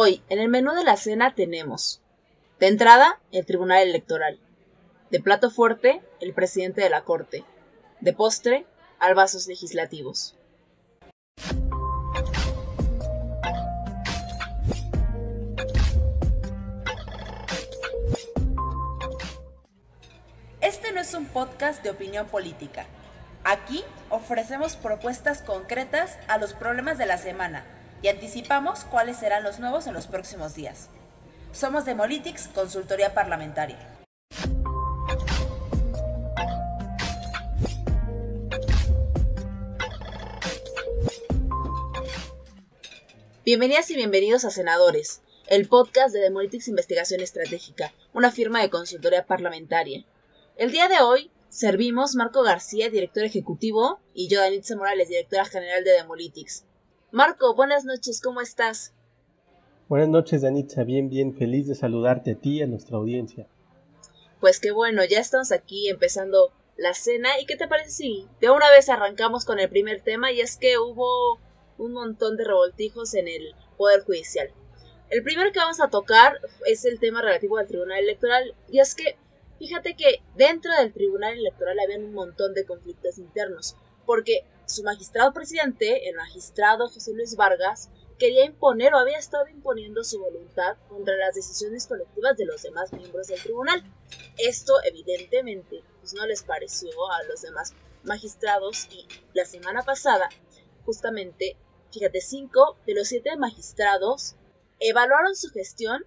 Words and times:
Hoy, 0.00 0.22
en 0.28 0.38
el 0.38 0.48
menú 0.48 0.74
de 0.74 0.84
la 0.84 0.96
cena 0.96 1.34
tenemos, 1.34 2.00
de 2.60 2.68
entrada, 2.68 3.20
el 3.32 3.44
Tribunal 3.44 3.82
Electoral. 3.82 4.38
De 5.10 5.18
plato 5.18 5.50
fuerte, 5.50 6.00
el 6.20 6.34
presidente 6.34 6.80
de 6.80 6.88
la 6.88 7.02
Corte. 7.02 7.44
De 7.98 8.12
postre, 8.12 8.64
albazos 9.00 9.48
legislativos. 9.48 10.36
Este 20.60 20.92
no 20.92 21.00
es 21.00 21.12
un 21.12 21.26
podcast 21.26 21.82
de 21.82 21.90
opinión 21.90 22.28
política. 22.28 22.86
Aquí 23.42 23.82
ofrecemos 24.10 24.76
propuestas 24.76 25.42
concretas 25.42 26.16
a 26.28 26.38
los 26.38 26.54
problemas 26.54 26.98
de 26.98 27.06
la 27.06 27.18
semana 27.18 27.77
y 28.02 28.08
anticipamos 28.08 28.84
cuáles 28.84 29.16
serán 29.16 29.42
los 29.42 29.58
nuevos 29.58 29.86
en 29.86 29.94
los 29.94 30.06
próximos 30.06 30.54
días. 30.54 30.88
Somos 31.52 31.84
Demolitics, 31.84 32.48
consultoría 32.48 33.14
parlamentaria. 33.14 33.78
Bienvenidas 43.44 43.90
y 43.90 43.96
bienvenidos 43.96 44.44
a 44.44 44.50
Senadores, 44.50 45.22
el 45.46 45.68
podcast 45.68 46.12
de 46.12 46.20
Demolitics 46.20 46.68
Investigación 46.68 47.22
Estratégica, 47.22 47.94
una 48.12 48.30
firma 48.30 48.60
de 48.60 48.68
consultoría 48.68 49.24
parlamentaria. 49.24 50.04
El 50.56 50.70
día 50.70 50.88
de 50.88 51.00
hoy 51.00 51.30
servimos 51.48 52.14
Marco 52.14 52.42
García, 52.42 52.90
director 52.90 53.24
ejecutivo, 53.24 54.00
y 54.12 54.28
yo, 54.28 54.40
Danitza 54.40 54.76
Morales, 54.76 55.08
directora 55.08 55.46
general 55.46 55.82
de 55.82 55.92
Demolitics. 55.92 56.67
Marco, 57.10 57.54
buenas 57.54 57.86
noches, 57.86 58.20
¿cómo 58.20 58.42
estás? 58.42 58.92
Buenas 59.88 60.10
noches, 60.10 60.42
Danitza, 60.42 60.84
bien, 60.84 61.08
bien, 61.08 61.34
feliz 61.34 61.66
de 61.66 61.74
saludarte 61.74 62.32
a 62.32 62.34
ti 62.34 62.58
y 62.58 62.62
a 62.62 62.66
nuestra 62.66 62.98
audiencia. 62.98 63.46
Pues 64.40 64.60
qué 64.60 64.72
bueno, 64.72 65.02
ya 65.06 65.18
estamos 65.18 65.50
aquí 65.50 65.88
empezando 65.88 66.52
la 66.76 66.92
cena. 66.92 67.40
¿Y 67.40 67.46
qué 67.46 67.56
te 67.56 67.66
parece 67.66 67.90
si 67.92 68.28
de 68.42 68.50
una 68.50 68.70
vez 68.70 68.90
arrancamos 68.90 69.46
con 69.46 69.58
el 69.58 69.70
primer 69.70 70.02
tema? 70.02 70.32
Y 70.32 70.42
es 70.42 70.58
que 70.58 70.76
hubo 70.76 71.38
un 71.78 71.94
montón 71.94 72.36
de 72.36 72.44
revoltijos 72.44 73.14
en 73.14 73.26
el 73.26 73.54
Poder 73.78 74.02
Judicial. 74.04 74.50
El 75.08 75.22
primero 75.22 75.50
que 75.50 75.60
vamos 75.60 75.80
a 75.80 75.88
tocar 75.88 76.38
es 76.66 76.84
el 76.84 77.00
tema 77.00 77.22
relativo 77.22 77.56
al 77.56 77.66
Tribunal 77.66 78.00
Electoral. 78.00 78.54
Y 78.70 78.80
es 78.80 78.94
que, 78.94 79.16
fíjate 79.58 79.96
que 79.96 80.20
dentro 80.36 80.70
del 80.76 80.92
Tribunal 80.92 81.38
Electoral 81.38 81.78
había 81.80 81.98
un 81.98 82.12
montón 82.12 82.52
de 82.52 82.66
conflictos 82.66 83.16
internos. 83.16 83.76
Porque 84.04 84.44
su 84.68 84.82
magistrado 84.82 85.32
presidente, 85.32 86.08
el 86.08 86.16
magistrado 86.16 86.88
José 86.88 87.14
Luis 87.14 87.36
Vargas, 87.36 87.88
quería 88.18 88.44
imponer 88.44 88.92
o 88.92 88.98
había 88.98 89.18
estado 89.18 89.48
imponiendo 89.48 90.04
su 90.04 90.20
voluntad 90.20 90.76
contra 90.88 91.16
las 91.16 91.34
decisiones 91.34 91.86
colectivas 91.86 92.36
de 92.36 92.44
los 92.44 92.62
demás 92.62 92.92
miembros 92.92 93.28
del 93.28 93.42
tribunal. 93.42 93.82
Esto 94.36 94.74
evidentemente 94.84 95.82
pues, 96.00 96.12
no 96.12 96.26
les 96.26 96.42
pareció 96.42 96.90
a 97.12 97.22
los 97.24 97.40
demás 97.42 97.72
magistrados 98.04 98.88
y 98.90 99.06
la 99.32 99.46
semana 99.46 99.82
pasada, 99.82 100.28
justamente, 100.84 101.56
fíjate, 101.90 102.20
cinco 102.20 102.76
de 102.86 102.94
los 102.94 103.08
siete 103.08 103.36
magistrados 103.36 104.34
evaluaron 104.80 105.34
su 105.34 105.48
gestión 105.50 106.04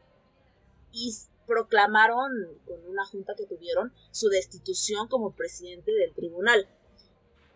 y 0.92 1.16
proclamaron 1.48 2.32
con 2.66 2.86
una 2.88 3.06
junta 3.06 3.34
que 3.36 3.48
tuvieron 3.48 3.92
su 4.12 4.30
destitución 4.30 5.08
como 5.08 5.36
presidente 5.36 5.92
del 5.92 6.14
tribunal 6.14 6.68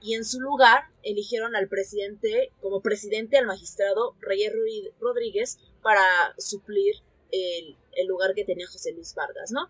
y 0.01 0.13
en 0.13 0.25
su 0.25 0.39
lugar 0.39 0.83
eligieron 1.03 1.55
al 1.55 1.67
presidente, 1.67 2.51
como 2.61 2.81
presidente 2.81 3.37
al 3.37 3.45
magistrado 3.45 4.15
Reyes 4.19 4.53
Rodríguez 4.99 5.57
para 5.81 6.03
suplir 6.37 6.95
el, 7.31 7.77
lugar 8.07 8.33
que 8.33 8.45
tenía 8.45 8.67
José 8.67 8.91
Luis 8.91 9.15
Vargas, 9.15 9.51
¿no? 9.51 9.69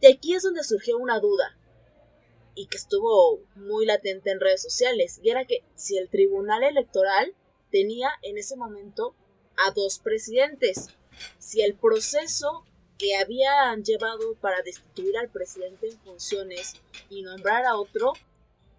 De 0.00 0.08
aquí 0.08 0.34
es 0.34 0.42
donde 0.42 0.64
surgió 0.64 0.98
una 0.98 1.20
duda 1.20 1.56
y 2.54 2.66
que 2.66 2.76
estuvo 2.76 3.40
muy 3.54 3.86
latente 3.86 4.30
en 4.30 4.40
redes 4.40 4.62
sociales, 4.62 5.20
y 5.22 5.30
era 5.30 5.44
que 5.44 5.62
si 5.74 5.96
el 5.96 6.08
Tribunal 6.08 6.64
Electoral 6.64 7.34
tenía 7.70 8.10
en 8.22 8.36
ese 8.36 8.56
momento 8.56 9.14
a 9.56 9.70
dos 9.70 10.00
presidentes, 10.00 10.88
si 11.38 11.62
el 11.62 11.74
proceso 11.74 12.64
que 12.98 13.16
habían 13.16 13.82
llevado 13.84 14.34
para 14.34 14.62
destituir 14.62 15.16
al 15.16 15.30
presidente 15.30 15.88
en 15.88 15.98
funciones 16.00 16.74
y 17.08 17.22
nombrar 17.22 17.64
a 17.64 17.76
otro 17.76 18.12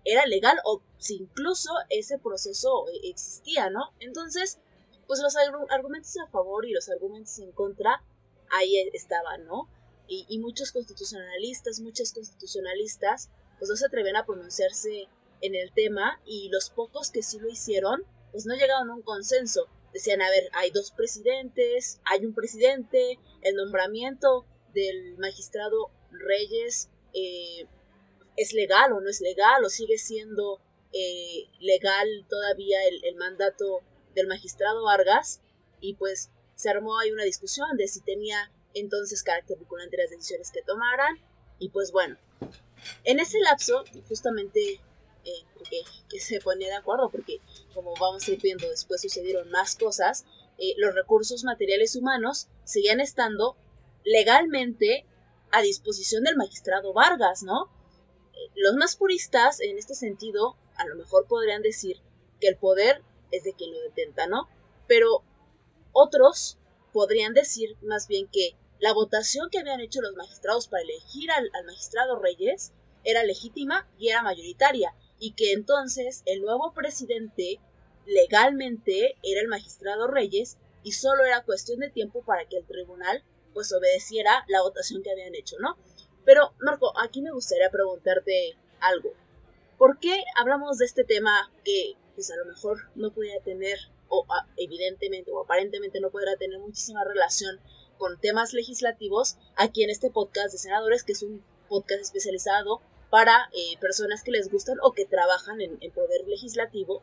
era 0.06 0.26
legal 0.26 0.58
o 0.66 0.82
si 0.98 1.18
incluso 1.18 1.72
ese 1.90 2.18
proceso 2.18 2.88
eh, 2.90 3.10
existía, 3.10 3.70
¿no? 3.70 3.92
Entonces, 4.00 4.60
pues 5.08 5.20
los 5.20 5.36
argumentos 5.70 6.16
a 6.18 6.28
favor 6.28 6.66
y 6.66 6.72
los 6.72 6.90
argumentos 6.90 7.38
en 7.40 7.52
contra 7.52 8.04
ahí 8.52 8.90
estaban, 8.94 9.46
¿no? 9.46 9.68
Y, 10.08 10.40
muchos 10.40 10.74
constitucionalistas, 10.74 11.80
muchas 11.80 12.12
constitucionalistas, 12.12 13.30
pues 13.58 13.70
no 13.70 13.78
se 13.78 13.86
atrevían 13.86 14.18
a 14.18 14.26
pronunciarse 14.26 15.08
en 15.40 15.56
el 15.56 15.72
tema 15.72 16.20
y 16.26 16.50
los 16.50 16.70
pocos 16.70 17.12
que 17.12 17.24
sí 17.24 17.40
lo 17.40 17.48
hicieron, 17.48 18.04
pues 18.34 18.46
no 18.46 18.54
llegaron 18.56 18.90
a 18.90 18.96
un 18.96 19.04
consenso. 19.04 19.68
Decían, 19.94 20.22
a 20.22 20.30
ver, 20.30 20.50
hay 20.52 20.72
dos 20.72 20.92
presidentes, 20.92 22.02
hay 22.04 22.26
un 22.26 22.34
presidente, 22.34 23.20
el 23.42 23.56
nombramiento 23.56 24.46
del 24.74 25.18
magistrado 25.18 25.92
Reyes 26.12 26.90
eh, 27.14 27.68
es 28.38 28.54
legal 28.54 28.94
o 28.94 29.02
no 29.02 29.10
es 29.10 29.22
legal 29.22 29.64
o 29.64 29.70
sigue 29.70 29.98
siendo 29.98 30.60
eh, 30.94 31.48
legal 31.60 32.08
todavía 32.30 32.78
el, 33.04 33.16
mandato 33.16 33.82
del 34.16 34.28
magistrado 34.28 34.84
Vargas 34.84 35.42
y 35.80 35.94
pues 35.96 36.30
se 36.56 36.70
armó 36.70 37.00
ahí 37.00 37.12
una 37.12 37.24
discusión 37.24 37.78
de 37.78 37.88
si 37.88 38.02
tenía 38.02 38.52
entonces 38.74 39.24
carácter 39.24 39.58
vinculante 39.58 39.98
las 39.98 40.10
decisiones 40.10 40.52
que 40.52 40.62
tomaran 40.62 41.20
y 41.60 41.70
pues 41.70 41.92
bueno, 41.92 42.18
en 43.04 43.20
ese 43.20 43.40
lapso 43.40 43.84
justamente 44.08 44.82
eh, 45.24 46.20
se 46.20 46.40
ponía 46.42 46.68
de 46.68 46.76
acuerdo 46.76 47.10
porque 47.10 47.40
como 47.74 47.94
vamos 48.00 48.28
a 48.28 48.32
ir 48.32 48.42
viendo 48.42 48.68
después 48.70 49.02
sucedieron 49.02 49.50
más 49.50 49.76
cosas, 49.76 50.26
eh, 50.58 50.74
los 50.78 50.94
recursos 50.94 51.44
materiales 51.44 51.96
humanos 51.96 52.48
seguían 52.66 53.00
estando 53.00 53.56
legalmente 54.04 55.06
a 55.52 55.62
disposición 55.62 56.24
del 56.24 56.38
magistrado 56.38 56.94
Vargas, 56.94 57.44
¿no? 57.44 57.70
Los 58.56 58.76
más 58.76 58.96
puristas 58.96 59.60
en 59.62 59.78
este 59.78 59.96
sentido 59.96 60.58
a 60.76 60.86
lo 60.88 60.96
mejor 60.96 61.28
podrían 61.28 61.62
decir 61.62 61.98
que 62.40 62.48
el 62.48 62.58
poder 62.58 63.02
es 63.32 63.44
de 63.44 63.54
quien 63.54 63.72
lo 63.72 63.82
detenta, 63.82 64.28
¿no? 64.28 64.48
Pero 64.88 65.24
otros 65.94 66.58
podrían 66.92 67.34
decir 67.34 67.78
más 67.82 68.08
bien 68.08 68.28
que 68.28 68.56
la 68.80 68.94
votación 68.94 69.50
que 69.52 69.60
habían 69.60 69.80
hecho 69.80 70.02
los 70.02 70.16
magistrados 70.16 70.68
para 70.68 70.84
elegir 70.84 71.30
al, 71.32 71.50
magistrado 71.66 72.20
Reyes 72.20 72.74
era 73.04 73.24
legítima 73.24 73.88
y 73.98 74.10
era 74.10 74.24
mayoritaria, 74.24 74.96
y 75.20 75.34
que 75.34 75.54
entonces 75.54 76.24
el 76.26 76.42
nuevo 76.42 76.74
presidente 76.74 77.60
legalmente 78.06 79.18
era 79.22 79.42
el 79.42 79.48
magistrado 79.48 80.08
Reyes 80.08 80.58
y 80.84 80.94
solo 80.94 81.24
era 81.24 81.44
cuestión 81.44 81.80
de 81.80 81.92
tiempo 81.92 82.24
para 82.24 82.46
que 82.48 82.58
el 82.58 82.66
tribunal 82.66 83.24
pues 83.54 83.72
obedeciera 83.72 84.46
la 84.48 84.62
votación 84.62 85.04
que 85.04 85.12
habían 85.12 85.36
hecho, 85.36 85.58
¿no? 85.60 85.78
Pero, 86.26 86.54
Marco, 86.60 86.94
aquí 87.00 87.22
me 87.22 87.32
gustaría 87.32 87.70
preguntarte 87.70 88.56
algo. 88.80 89.14
¿Por 89.78 90.00
qué 90.00 90.24
hablamos 90.36 90.78
de 90.78 90.86
este 90.86 91.04
tema 91.04 91.52
que, 91.64 91.96
pues 92.16 92.30
a 92.32 92.36
lo 92.36 92.46
mejor 92.46 92.90
no 92.96 93.12
podría 93.12 93.40
tener, 93.42 93.80
o 94.10 94.26
evidentemente 94.58 95.32
o 95.32 95.42
aparentemente 95.42 96.00
no 96.00 96.12
podrá 96.12 96.36
tener 96.36 96.60
muchísima 96.60 97.04
relación 97.04 97.60
con 97.98 98.20
temas 98.20 98.54
legislativos 98.54 99.38
aquí 99.56 99.84
en 99.84 99.90
este 99.90 100.12
podcast 100.12 100.52
de 100.52 100.58
senadores, 100.58 101.04
que 101.04 101.14
es 101.14 101.24
un 101.24 101.44
podcast 101.70 102.02
especializado 102.02 102.82
para 103.10 103.50
eh, 103.54 103.78
personas 103.80 104.24
que 104.24 104.32
les 104.32 104.50
gustan 104.52 104.78
o 104.82 104.94
que 104.94 105.06
trabajan 105.06 105.62
en 105.62 105.78
el 105.82 105.92
poder 105.92 106.28
legislativo. 106.28 107.02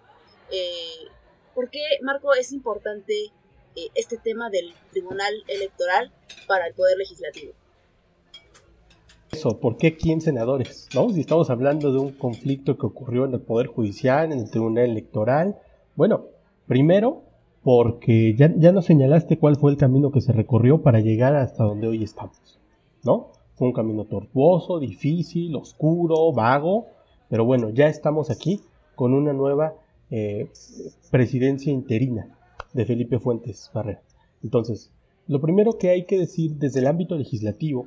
Eh, 0.50 1.08
¿Por 1.54 1.70
qué, 1.70 1.82
Marco, 2.02 2.34
es 2.34 2.52
importante 2.52 3.32
eh, 3.76 3.88
este 3.94 4.16
tema 4.18 4.50
del 4.50 4.74
Tribunal 4.90 5.44
Electoral 5.48 6.12
para 6.46 6.66
el 6.66 6.74
poder 6.74 6.96
legislativo? 6.98 7.54
Eso, 9.32 9.60
¿por 9.60 9.76
qué 9.76 9.96
15 9.96 10.24
senadores? 10.24 10.88
¿No? 10.94 11.10
Si 11.10 11.20
estamos 11.20 11.50
hablando 11.50 11.92
de 11.92 11.98
un 11.98 12.12
conflicto 12.12 12.78
que 12.78 12.86
ocurrió 12.86 13.26
en 13.26 13.34
el 13.34 13.40
Poder 13.40 13.66
Judicial, 13.66 14.32
en 14.32 14.38
el 14.38 14.50
Tribunal 14.50 14.90
Electoral. 14.90 15.56
Bueno, 15.96 16.24
primero, 16.66 17.22
porque 17.62 18.34
ya, 18.34 18.52
ya 18.56 18.72
nos 18.72 18.86
señalaste 18.86 19.38
cuál 19.38 19.56
fue 19.56 19.70
el 19.70 19.76
camino 19.76 20.10
que 20.10 20.20
se 20.20 20.32
recorrió 20.32 20.82
para 20.82 21.00
llegar 21.00 21.36
hasta 21.36 21.64
donde 21.64 21.88
hoy 21.88 22.02
estamos, 22.02 22.58
¿no? 23.04 23.28
Fue 23.56 23.68
un 23.68 23.74
camino 23.74 24.04
tortuoso, 24.04 24.78
difícil, 24.78 25.54
oscuro, 25.56 26.32
vago, 26.32 26.86
pero 27.28 27.44
bueno, 27.44 27.70
ya 27.70 27.88
estamos 27.88 28.30
aquí 28.30 28.60
con 28.94 29.12
una 29.12 29.32
nueva 29.32 29.74
eh, 30.10 30.48
presidencia 31.10 31.72
interina 31.72 32.28
de 32.72 32.86
Felipe 32.86 33.18
Fuentes 33.18 33.70
Barrera. 33.74 34.00
Entonces, 34.42 34.90
lo 35.26 35.40
primero 35.40 35.76
que 35.76 35.90
hay 35.90 36.04
que 36.04 36.18
decir 36.18 36.54
desde 36.54 36.80
el 36.80 36.86
ámbito 36.86 37.16
legislativo 37.16 37.86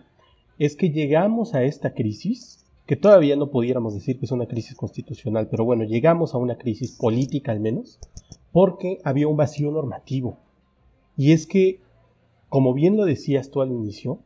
es 0.66 0.75
que 0.75 0.92
llegamos 0.92 1.56
a 1.56 1.63
esta 1.63 1.96
crisis, 1.96 2.63
que 2.86 2.96
todavía 2.96 3.36
no 3.36 3.50
pudiéramos 3.50 3.96
decir 3.96 4.19
que 4.19 4.25
es 4.25 4.31
una 4.31 4.46
crisis 4.46 4.75
constitucional, 4.75 5.48
pero 5.50 5.66
bueno, 5.66 5.86
llegamos 5.86 6.36
a 6.36 6.38
una 6.38 6.56
crisis 6.56 6.92
política 6.92 7.52
al 7.52 7.60
menos, 7.60 8.00
porque 8.52 9.00
había 9.04 9.28
un 9.28 9.38
vacío 9.38 9.72
normativo. 9.72 10.38
Y 11.18 11.31
es 11.31 11.48
que 11.48 11.80
como 12.48 12.75
bien 12.75 12.96
lo 12.96 13.06
decías 13.06 13.50
tú 13.50 13.62
al 13.62 13.72
inicio, 13.72 14.19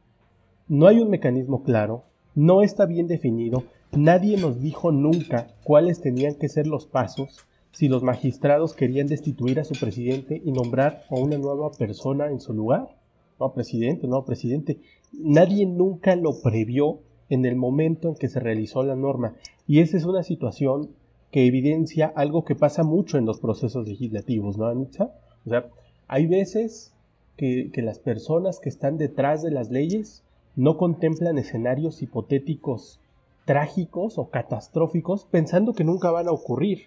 no 0.67 0.87
hay 0.87 0.99
un 0.99 1.09
mecanismo 1.09 1.63
claro, 1.63 2.03
no 2.33 2.63
está 2.63 2.85
bien 2.85 3.07
definido, 3.07 3.63
nadie 3.93 4.35
nos 4.35 4.59
dijo 4.59 4.91
nunca 4.91 5.55
cuáles 5.63 6.01
tenían 6.01 6.35
que 6.35 6.49
ser 6.49 6.67
los 6.67 6.85
pasos 6.85 7.45
si 7.71 7.87
los 7.87 8.03
magistrados 8.03 8.73
querían 8.73 9.07
destituir 9.07 9.59
a 9.61 9.63
su 9.63 9.75
presidente 9.75 10.41
y 10.43 10.51
nombrar 10.51 11.03
a 11.09 11.15
una 11.15 11.37
nueva 11.37 11.71
persona 11.71 12.29
en 12.29 12.41
su 12.41 12.53
lugar. 12.53 12.97
No, 13.39 13.53
presidente, 13.53 14.07
no, 14.07 14.25
presidente. 14.25 14.79
Nadie 15.19 15.65
nunca 15.65 16.15
lo 16.15 16.41
previó 16.41 16.99
en 17.29 17.45
el 17.45 17.55
momento 17.55 18.09
en 18.09 18.15
que 18.15 18.29
se 18.29 18.39
realizó 18.39 18.83
la 18.83 18.95
norma. 18.95 19.35
Y 19.67 19.79
esa 19.79 19.97
es 19.97 20.05
una 20.05 20.23
situación 20.23 20.89
que 21.31 21.45
evidencia 21.45 22.11
algo 22.15 22.45
que 22.45 22.55
pasa 22.55 22.83
mucho 22.83 23.17
en 23.17 23.25
los 23.25 23.39
procesos 23.39 23.87
legislativos, 23.87 24.57
¿no, 24.57 24.67
Anitza? 24.67 25.11
O 25.45 25.49
sea, 25.49 25.67
hay 26.07 26.27
veces 26.27 26.93
que, 27.35 27.71
que 27.73 27.81
las 27.81 27.99
personas 27.99 28.59
que 28.59 28.69
están 28.69 28.97
detrás 28.97 29.41
de 29.41 29.51
las 29.51 29.69
leyes 29.69 30.23
no 30.55 30.77
contemplan 30.77 31.37
escenarios 31.37 32.01
hipotéticos 32.01 32.99
trágicos 33.45 34.17
o 34.17 34.29
catastróficos 34.29 35.25
pensando 35.25 35.73
que 35.73 35.83
nunca 35.83 36.11
van 36.11 36.27
a 36.27 36.31
ocurrir. 36.31 36.83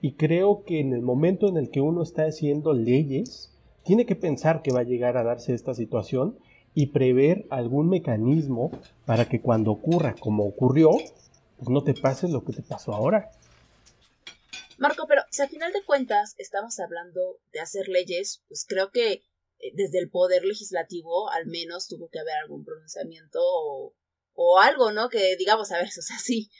Y 0.00 0.12
creo 0.12 0.64
que 0.64 0.80
en 0.80 0.92
el 0.92 1.02
momento 1.02 1.48
en 1.48 1.56
el 1.56 1.70
que 1.70 1.80
uno 1.80 2.02
está 2.02 2.24
haciendo 2.24 2.72
leyes, 2.72 3.52
tiene 3.84 4.04
que 4.04 4.16
pensar 4.16 4.62
que 4.62 4.72
va 4.72 4.80
a 4.80 4.84
llegar 4.84 5.16
a 5.16 5.22
darse 5.22 5.54
esta 5.54 5.74
situación 5.74 6.36
y 6.74 6.86
prever 6.86 7.46
algún 7.50 7.88
mecanismo 7.88 8.70
para 9.04 9.28
que 9.28 9.40
cuando 9.40 9.72
ocurra 9.72 10.14
como 10.18 10.46
ocurrió, 10.46 10.90
pues 10.90 11.68
no 11.68 11.84
te 11.84 11.94
pase 11.94 12.28
lo 12.28 12.44
que 12.44 12.52
te 12.52 12.62
pasó 12.62 12.92
ahora. 12.94 13.30
Marco, 14.78 15.06
pero 15.06 15.22
si 15.30 15.42
al 15.42 15.48
final 15.48 15.72
de 15.72 15.84
cuentas 15.84 16.34
estamos 16.38 16.80
hablando 16.80 17.38
de 17.52 17.60
hacer 17.60 17.88
leyes, 17.88 18.42
pues 18.48 18.64
creo 18.66 18.90
que 18.90 19.12
eh, 19.12 19.22
desde 19.74 20.00
el 20.00 20.10
poder 20.10 20.44
legislativo 20.44 21.30
al 21.30 21.46
menos 21.46 21.86
tuvo 21.86 22.08
que 22.08 22.18
haber 22.18 22.34
algún 22.42 22.64
pronunciamiento 22.64 23.38
o, 23.40 23.94
algo, 24.58 24.90
¿no? 24.90 25.08
Que 25.08 25.36
digamos, 25.36 25.70
a 25.70 25.76
ver, 25.76 25.86
o 25.98 26.02
sea, 26.02 26.18
sí, 26.18 26.50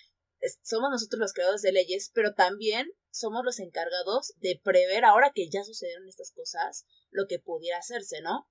somos 0.63 0.91
nosotros 0.91 1.19
los 1.19 1.33
creadores 1.33 1.63
de 1.63 1.73
leyes, 1.73 2.11
pero 2.15 2.35
también 2.35 2.93
somos 3.11 3.45
los 3.45 3.59
encargados 3.59 4.35
de 4.39 4.61
prever, 4.63 5.05
ahora 5.05 5.33
que 5.35 5.49
ya 5.51 5.65
sucedieron 5.65 6.09
estas 6.09 6.33
cosas, 6.33 6.87
lo 7.11 7.27
que 7.27 7.39
pudiera 7.39 7.79
hacerse, 7.79 8.21
¿no? 8.23 8.49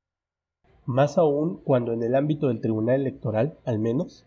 Más 0.85 1.17
aún 1.17 1.61
cuando 1.63 1.93
en 1.93 2.03
el 2.03 2.15
ámbito 2.15 2.47
del 2.47 2.61
Tribunal 2.61 3.01
Electoral, 3.01 3.57
al 3.65 3.79
menos, 3.79 4.25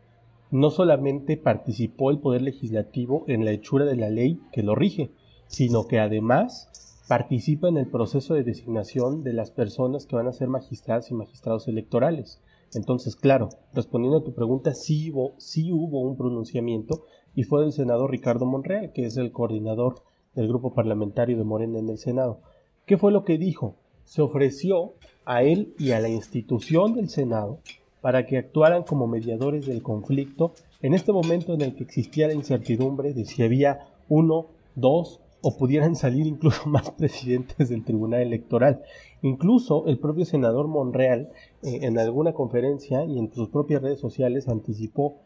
no 0.50 0.70
solamente 0.70 1.36
participó 1.36 2.10
el 2.10 2.20
Poder 2.20 2.42
Legislativo 2.42 3.24
en 3.26 3.44
la 3.44 3.50
hechura 3.50 3.84
de 3.84 3.96
la 3.96 4.08
ley 4.08 4.40
que 4.52 4.62
lo 4.62 4.74
rige, 4.74 5.10
sino 5.48 5.88
que 5.88 5.98
además 5.98 6.70
participa 7.08 7.68
en 7.68 7.76
el 7.76 7.88
proceso 7.88 8.34
de 8.34 8.44
designación 8.44 9.24
de 9.24 9.32
las 9.32 9.50
personas 9.50 10.06
que 10.06 10.16
van 10.16 10.28
a 10.28 10.32
ser 10.32 10.48
magistradas 10.48 11.10
y 11.10 11.14
magistrados 11.14 11.68
electorales. 11.68 12.40
Entonces, 12.72 13.16
claro, 13.16 13.50
respondiendo 13.72 14.18
a 14.18 14.24
tu 14.24 14.32
pregunta, 14.32 14.74
sí 14.74 15.10
hubo, 15.10 15.34
sí 15.38 15.72
hubo 15.72 16.00
un 16.00 16.16
pronunciamiento 16.16 17.04
y 17.34 17.42
fue 17.42 17.62
del 17.62 17.72
senador 17.72 18.10
Ricardo 18.10 18.46
Monreal, 18.46 18.92
que 18.92 19.04
es 19.06 19.16
el 19.16 19.32
coordinador 19.32 20.02
del 20.34 20.48
grupo 20.48 20.72
parlamentario 20.72 21.36
de 21.36 21.44
Morena 21.44 21.78
en 21.78 21.88
el 21.88 21.98
Senado. 21.98 22.40
¿Qué 22.86 22.96
fue 22.96 23.12
lo 23.12 23.24
que 23.24 23.38
dijo? 23.38 23.76
Se 24.04 24.22
ofreció 24.22 24.94
a 25.24 25.42
él 25.42 25.74
y 25.78 25.92
a 25.92 26.00
la 26.00 26.08
institución 26.08 26.94
del 26.94 27.08
Senado 27.08 27.58
para 28.00 28.26
que 28.26 28.36
actuaran 28.36 28.82
como 28.82 29.06
mediadores 29.06 29.66
del 29.66 29.82
conflicto 29.82 30.52
en 30.82 30.92
este 30.92 31.12
momento 31.12 31.54
en 31.54 31.62
el 31.62 31.74
que 31.74 31.84
existía 31.84 32.26
la 32.26 32.34
incertidumbre 32.34 33.14
de 33.14 33.24
si 33.24 33.42
había 33.42 33.88
uno, 34.08 34.46
dos 34.74 35.20
o 35.40 35.56
pudieran 35.56 35.96
salir 35.96 36.26
incluso 36.26 36.66
más 36.68 36.90
presidentes 36.90 37.68
del 37.68 37.84
Tribunal 37.84 38.22
Electoral. 38.22 38.82
Incluso 39.22 39.86
el 39.86 39.98
propio 39.98 40.24
senador 40.24 40.68
Monreal 40.68 41.30
eh, 41.62 41.80
en 41.82 41.98
alguna 41.98 42.32
conferencia 42.32 43.04
y 43.04 43.18
en 43.18 43.32
sus 43.32 43.48
propias 43.48 43.82
redes 43.82 44.00
sociales 44.00 44.48
anticipó 44.48 45.16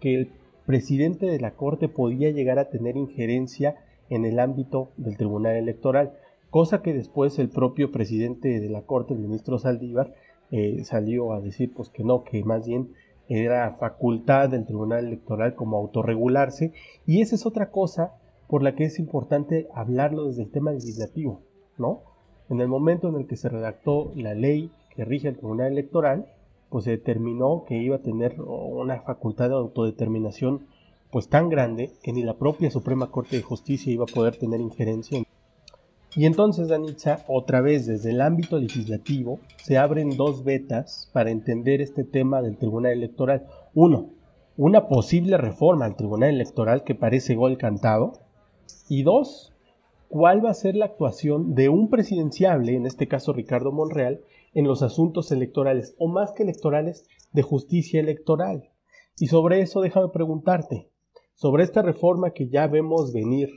que 0.00 0.14
el 0.14 0.30
presidente 0.66 1.26
de 1.26 1.40
la 1.40 1.52
Corte 1.52 1.88
podía 1.88 2.30
llegar 2.30 2.58
a 2.58 2.70
tener 2.70 2.96
injerencia 2.96 3.76
en 4.10 4.24
el 4.24 4.38
ámbito 4.38 4.88
del 4.96 5.16
Tribunal 5.16 5.56
Electoral, 5.56 6.12
cosa 6.54 6.82
que 6.82 6.94
después 6.94 7.36
el 7.40 7.48
propio 7.48 7.90
presidente 7.90 8.60
de 8.60 8.68
la 8.68 8.82
Corte, 8.82 9.12
el 9.12 9.18
ministro 9.18 9.58
Saldívar, 9.58 10.14
eh, 10.52 10.84
salió 10.84 11.32
a 11.32 11.40
decir 11.40 11.72
pues 11.74 11.88
que 11.88 12.04
no, 12.04 12.22
que 12.22 12.44
más 12.44 12.64
bien 12.64 12.92
era 13.28 13.74
facultad 13.80 14.50
del 14.50 14.64
Tribunal 14.64 15.04
Electoral 15.04 15.56
como 15.56 15.76
autorregularse 15.78 16.72
y 17.06 17.22
esa 17.22 17.34
es 17.34 17.44
otra 17.44 17.72
cosa 17.72 18.12
por 18.46 18.62
la 18.62 18.76
que 18.76 18.84
es 18.84 19.00
importante 19.00 19.66
hablarlo 19.74 20.26
desde 20.26 20.44
el 20.44 20.52
tema 20.52 20.70
legislativo, 20.70 21.40
¿no? 21.76 22.02
En 22.48 22.60
el 22.60 22.68
momento 22.68 23.08
en 23.08 23.16
el 23.16 23.26
que 23.26 23.34
se 23.34 23.48
redactó 23.48 24.12
la 24.14 24.34
ley 24.34 24.70
que 24.94 25.04
rige 25.04 25.26
el 25.26 25.36
Tribunal 25.36 25.72
Electoral, 25.72 26.28
pues 26.68 26.84
se 26.84 26.92
determinó 26.92 27.64
que 27.66 27.78
iba 27.78 27.96
a 27.96 28.02
tener 28.02 28.40
una 28.40 29.00
facultad 29.00 29.48
de 29.48 29.56
autodeterminación 29.56 30.68
pues 31.10 31.26
tan 31.26 31.48
grande 31.48 31.90
que 32.04 32.12
ni 32.12 32.22
la 32.22 32.34
propia 32.34 32.70
Suprema 32.70 33.10
Corte 33.10 33.34
de 33.34 33.42
Justicia 33.42 33.92
iba 33.92 34.04
a 34.04 34.14
poder 34.14 34.36
tener 34.36 34.60
injerencia. 34.60 35.24
Y 36.16 36.26
entonces, 36.26 36.68
Danitza, 36.68 37.24
otra 37.26 37.60
vez 37.60 37.86
desde 37.86 38.10
el 38.10 38.20
ámbito 38.20 38.58
legislativo, 38.58 39.40
se 39.64 39.78
abren 39.78 40.16
dos 40.16 40.44
vetas 40.44 41.10
para 41.12 41.32
entender 41.32 41.80
este 41.80 42.04
tema 42.04 42.40
del 42.40 42.56
Tribunal 42.56 42.92
Electoral. 42.92 43.46
Uno, 43.74 44.10
una 44.56 44.86
posible 44.86 45.36
reforma 45.38 45.86
al 45.86 45.96
Tribunal 45.96 46.30
Electoral 46.30 46.84
que 46.84 46.94
parece 46.94 47.34
gol 47.34 47.58
cantado. 47.58 48.12
Y 48.88 49.02
dos, 49.02 49.52
cuál 50.08 50.44
va 50.44 50.50
a 50.50 50.54
ser 50.54 50.76
la 50.76 50.84
actuación 50.84 51.56
de 51.56 51.68
un 51.68 51.90
presidenciable, 51.90 52.76
en 52.76 52.86
este 52.86 53.08
caso 53.08 53.32
Ricardo 53.32 53.72
Monreal, 53.72 54.20
en 54.52 54.68
los 54.68 54.82
asuntos 54.82 55.32
electorales, 55.32 55.96
o 55.98 56.06
más 56.06 56.30
que 56.30 56.44
electorales, 56.44 57.08
de 57.32 57.42
justicia 57.42 57.98
electoral. 57.98 58.70
Y 59.18 59.26
sobre 59.26 59.62
eso 59.62 59.80
déjame 59.80 60.10
preguntarte, 60.10 60.88
sobre 61.34 61.64
esta 61.64 61.82
reforma 61.82 62.30
que 62.30 62.48
ya 62.48 62.68
vemos 62.68 63.12
venir, 63.12 63.50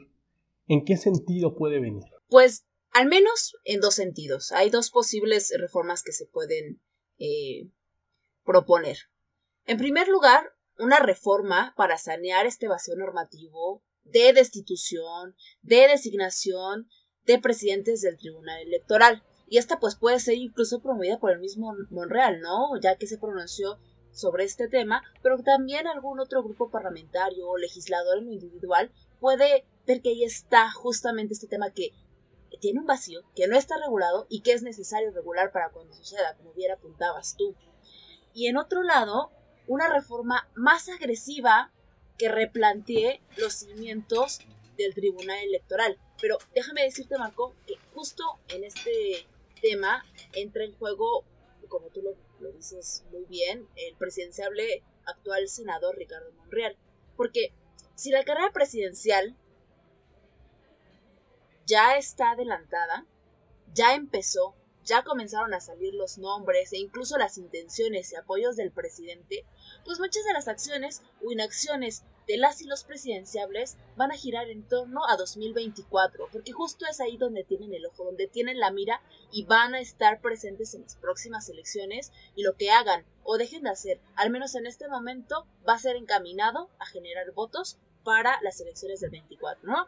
¿en 0.67 0.83
qué 0.83 0.97
sentido 0.97 1.55
puede 1.55 1.79
venir? 1.79 2.05
Pues 2.27 2.65
al 2.91 3.07
menos 3.07 3.55
en 3.63 3.79
dos 3.79 3.95
sentidos. 3.95 4.51
Hay 4.51 4.69
dos 4.69 4.89
posibles 4.89 5.53
reformas 5.57 6.03
que 6.03 6.13
se 6.13 6.25
pueden 6.25 6.81
eh, 7.19 7.69
proponer. 8.43 8.97
En 9.65 9.77
primer 9.77 10.07
lugar, 10.07 10.53
una 10.79 10.99
reforma 10.99 11.73
para 11.75 11.97
sanear 11.97 12.45
este 12.45 12.67
vacío 12.67 12.95
normativo 12.95 13.83
de 14.03 14.33
destitución, 14.33 15.35
de 15.61 15.87
designación 15.87 16.89
de 17.25 17.39
presidentes 17.39 18.01
del 18.01 18.17
Tribunal 18.17 18.61
Electoral. 18.61 19.23
Y 19.47 19.57
esta 19.57 19.79
pues 19.79 19.95
puede 19.95 20.19
ser 20.19 20.35
incluso 20.35 20.81
promovida 20.81 21.19
por 21.19 21.31
el 21.31 21.39
mismo 21.39 21.75
Monreal, 21.89 22.39
¿no? 22.39 22.79
Ya 22.81 22.95
que 22.95 23.07
se 23.07 23.17
pronunció 23.17 23.79
sobre 24.11 24.43
este 24.43 24.67
tema, 24.67 25.03
pero 25.21 25.37
también 25.43 25.85
algún 25.85 26.19
otro 26.19 26.43
grupo 26.43 26.71
parlamentario 26.71 27.47
o 27.47 27.57
legislador 27.57 28.17
en 28.17 28.25
lo 28.25 28.31
individual 28.33 28.91
puede 29.19 29.65
ver 29.85 30.01
que 30.01 30.09
ahí 30.09 30.23
está 30.23 30.71
justamente 30.71 31.33
este 31.33 31.47
tema 31.47 31.71
que 31.71 31.91
tiene 32.59 32.79
un 32.79 32.85
vacío, 32.85 33.21
que 33.35 33.47
no 33.47 33.57
está 33.57 33.77
regulado 33.77 34.25
y 34.29 34.41
que 34.41 34.53
es 34.53 34.63
necesario 34.63 35.11
regular 35.11 35.51
para 35.51 35.69
cuando 35.69 35.93
suceda, 35.93 36.35
como 36.37 36.53
bien 36.53 36.71
apuntabas 36.71 37.35
tú. 37.37 37.55
Y 38.33 38.47
en 38.47 38.57
otro 38.57 38.83
lado, 38.83 39.31
una 39.67 39.91
reforma 39.91 40.49
más 40.55 40.89
agresiva 40.89 41.71
que 42.17 42.29
replantee 42.29 43.21
los 43.37 43.53
cimientos 43.53 44.39
del 44.77 44.93
Tribunal 44.93 45.39
Electoral. 45.43 45.99
Pero 46.21 46.37
déjame 46.55 46.83
decirte, 46.83 47.17
Marco, 47.17 47.55
que 47.65 47.75
justo 47.93 48.23
en 48.49 48.63
este 48.63 49.27
tema 49.61 50.03
entra 50.33 50.63
en 50.63 50.75
juego, 50.77 51.25
como 51.67 51.89
tú 51.89 52.01
lo 52.01 52.15
lo 52.39 52.51
dices 52.51 53.03
muy 53.11 53.25
bien, 53.25 53.67
el 53.75 53.95
presidenciable 53.95 54.83
actual 55.05 55.47
senador 55.47 55.97
Ricardo 55.97 56.31
Monreal. 56.33 56.77
Porque 57.15 57.53
si 57.95 58.11
la 58.11 58.23
carrera 58.23 58.51
presidencial 58.51 59.35
ya 61.67 61.97
está 61.97 62.31
adelantada, 62.31 63.05
ya 63.73 63.93
empezó, 63.93 64.55
ya 64.85 65.03
comenzaron 65.03 65.53
a 65.53 65.59
salir 65.59 65.93
los 65.93 66.17
nombres 66.17 66.71
e 66.71 66.77
incluso 66.77 67.17
las 67.17 67.37
intenciones 67.37 68.11
y 68.11 68.15
apoyos 68.15 68.55
del 68.55 68.71
presidente, 68.71 69.45
pues 69.83 69.99
muchas 69.99 70.23
de 70.23 70.31
las 70.31 70.47
acciones 70.47 71.03
o 71.21 71.29
inacciones 71.29 72.05
de 72.25 72.37
las 72.37 72.61
y 72.61 72.67
los 72.67 72.85
presidenciables 72.85 73.77
van 73.97 74.11
a 74.11 74.17
girar 74.17 74.49
en 74.49 74.65
torno 74.65 75.01
a 75.09 75.17
2024, 75.17 76.29
porque 76.31 76.53
justo 76.53 76.85
es 76.89 77.01
ahí 77.01 77.17
donde 77.17 77.43
tienen 77.43 77.73
el 77.73 77.85
ojo, 77.85 78.05
donde 78.05 78.27
tienen 78.27 78.59
la 78.59 78.71
mira 78.71 79.01
y 79.31 79.43
van 79.43 79.75
a 79.75 79.81
estar 79.81 80.21
presentes 80.21 80.73
en 80.73 80.83
las 80.83 80.95
próximas 80.95 81.49
elecciones 81.49 82.13
y 82.35 82.43
lo 82.43 82.55
que 82.55 82.71
hagan 82.71 83.05
o 83.23 83.37
dejen 83.37 83.63
de 83.63 83.71
hacer, 83.71 83.99
al 84.15 84.29
menos 84.29 84.55
en 84.55 84.67
este 84.67 84.87
momento, 84.87 85.45
va 85.67 85.73
a 85.73 85.79
ser 85.79 85.97
encaminado 85.97 86.69
a 86.79 86.85
generar 86.85 87.31
votos 87.33 87.77
para 88.05 88.39
las 88.41 88.61
elecciones 88.61 89.01
del 89.01 89.11
24, 89.11 89.69
¿no? 89.69 89.85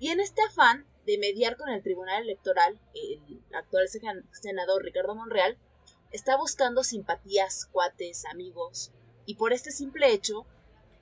Y 0.00 0.08
en 0.08 0.18
este 0.18 0.40
afán 0.42 0.86
de 1.04 1.18
mediar 1.18 1.58
con 1.58 1.68
el 1.68 1.82
Tribunal 1.82 2.22
Electoral, 2.22 2.80
el 2.94 3.42
actual 3.54 3.86
senador 4.32 4.82
Ricardo 4.82 5.14
Monreal 5.14 5.58
está 6.10 6.38
buscando 6.38 6.82
simpatías, 6.82 7.66
cuates, 7.66 8.24
amigos, 8.24 8.92
y 9.26 9.34
por 9.34 9.52
este 9.52 9.70
simple 9.70 10.10
hecho 10.10 10.46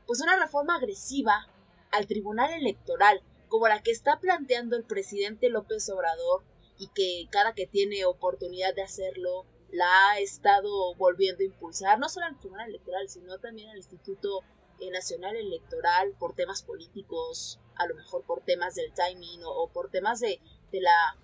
pues 0.04 0.20
una 0.20 0.36
reforma 0.36 0.74
agresiva 0.74 1.46
al 1.92 2.08
Tribunal 2.08 2.50
Electoral, 2.52 3.22
como 3.46 3.68
la 3.68 3.82
que 3.82 3.92
está 3.92 4.18
planteando 4.18 4.76
el 4.76 4.84
presidente 4.84 5.48
López 5.48 5.88
Obrador 5.90 6.42
y 6.76 6.88
que 6.88 7.28
cada 7.30 7.54
que 7.54 7.68
tiene 7.68 8.04
oportunidad 8.04 8.74
de 8.74 8.82
hacerlo 8.82 9.46
la 9.70 10.10
ha 10.10 10.18
estado 10.18 10.94
volviendo 10.96 11.42
a 11.42 11.46
impulsar, 11.46 12.00
no 12.00 12.08
solo 12.08 12.26
al 12.26 12.38
Tribunal 12.40 12.70
Electoral, 12.70 13.08
sino 13.08 13.38
también 13.38 13.68
al 13.68 13.76
Instituto 13.76 14.40
Nacional 14.90 15.36
Electoral 15.36 16.14
por 16.18 16.34
temas 16.34 16.62
políticos, 16.62 17.60
a 17.76 17.86
lo 17.86 17.94
mejor 17.94 18.22
por 18.24 18.42
temas 18.42 18.74
del 18.74 18.92
timing 18.92 19.40
o, 19.44 19.68
por 19.68 19.90
temas 19.90 20.20
de, 20.20 20.40
de 20.72 20.80
la 20.80 21.16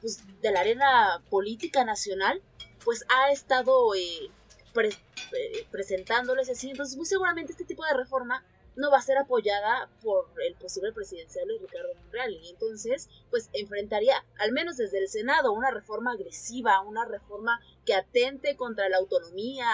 pues, 0.00 0.22
de 0.40 0.50
la 0.50 0.60
arena 0.60 1.22
política 1.30 1.84
nacional, 1.84 2.42
pues 2.84 3.04
ha 3.08 3.30
estado 3.30 3.94
eh, 3.94 4.30
eh, 4.76 5.66
presentándoles 5.70 6.48
así. 6.50 6.70
Entonces, 6.70 6.96
muy 6.96 7.06
seguramente 7.06 7.52
este 7.52 7.64
tipo 7.64 7.84
de 7.84 7.94
reforma 7.94 8.44
no 8.76 8.92
va 8.92 8.98
a 8.98 9.02
ser 9.02 9.18
apoyada 9.18 9.90
por 10.02 10.26
el 10.46 10.54
posible 10.54 10.92
presidencial 10.92 11.48
de 11.48 11.58
Ricardo 11.58 11.94
Monreal. 11.96 12.32
Y 12.32 12.50
entonces, 12.50 13.08
pues 13.28 13.50
enfrentaría, 13.52 14.24
al 14.38 14.52
menos 14.52 14.76
desde 14.76 14.98
el 14.98 15.08
Senado, 15.08 15.52
una 15.52 15.70
reforma 15.72 16.12
agresiva, 16.12 16.80
una 16.80 17.04
reforma 17.04 17.60
que 17.84 17.94
atente 17.94 18.56
contra 18.56 18.88
la 18.88 18.98
autonomía, 18.98 19.66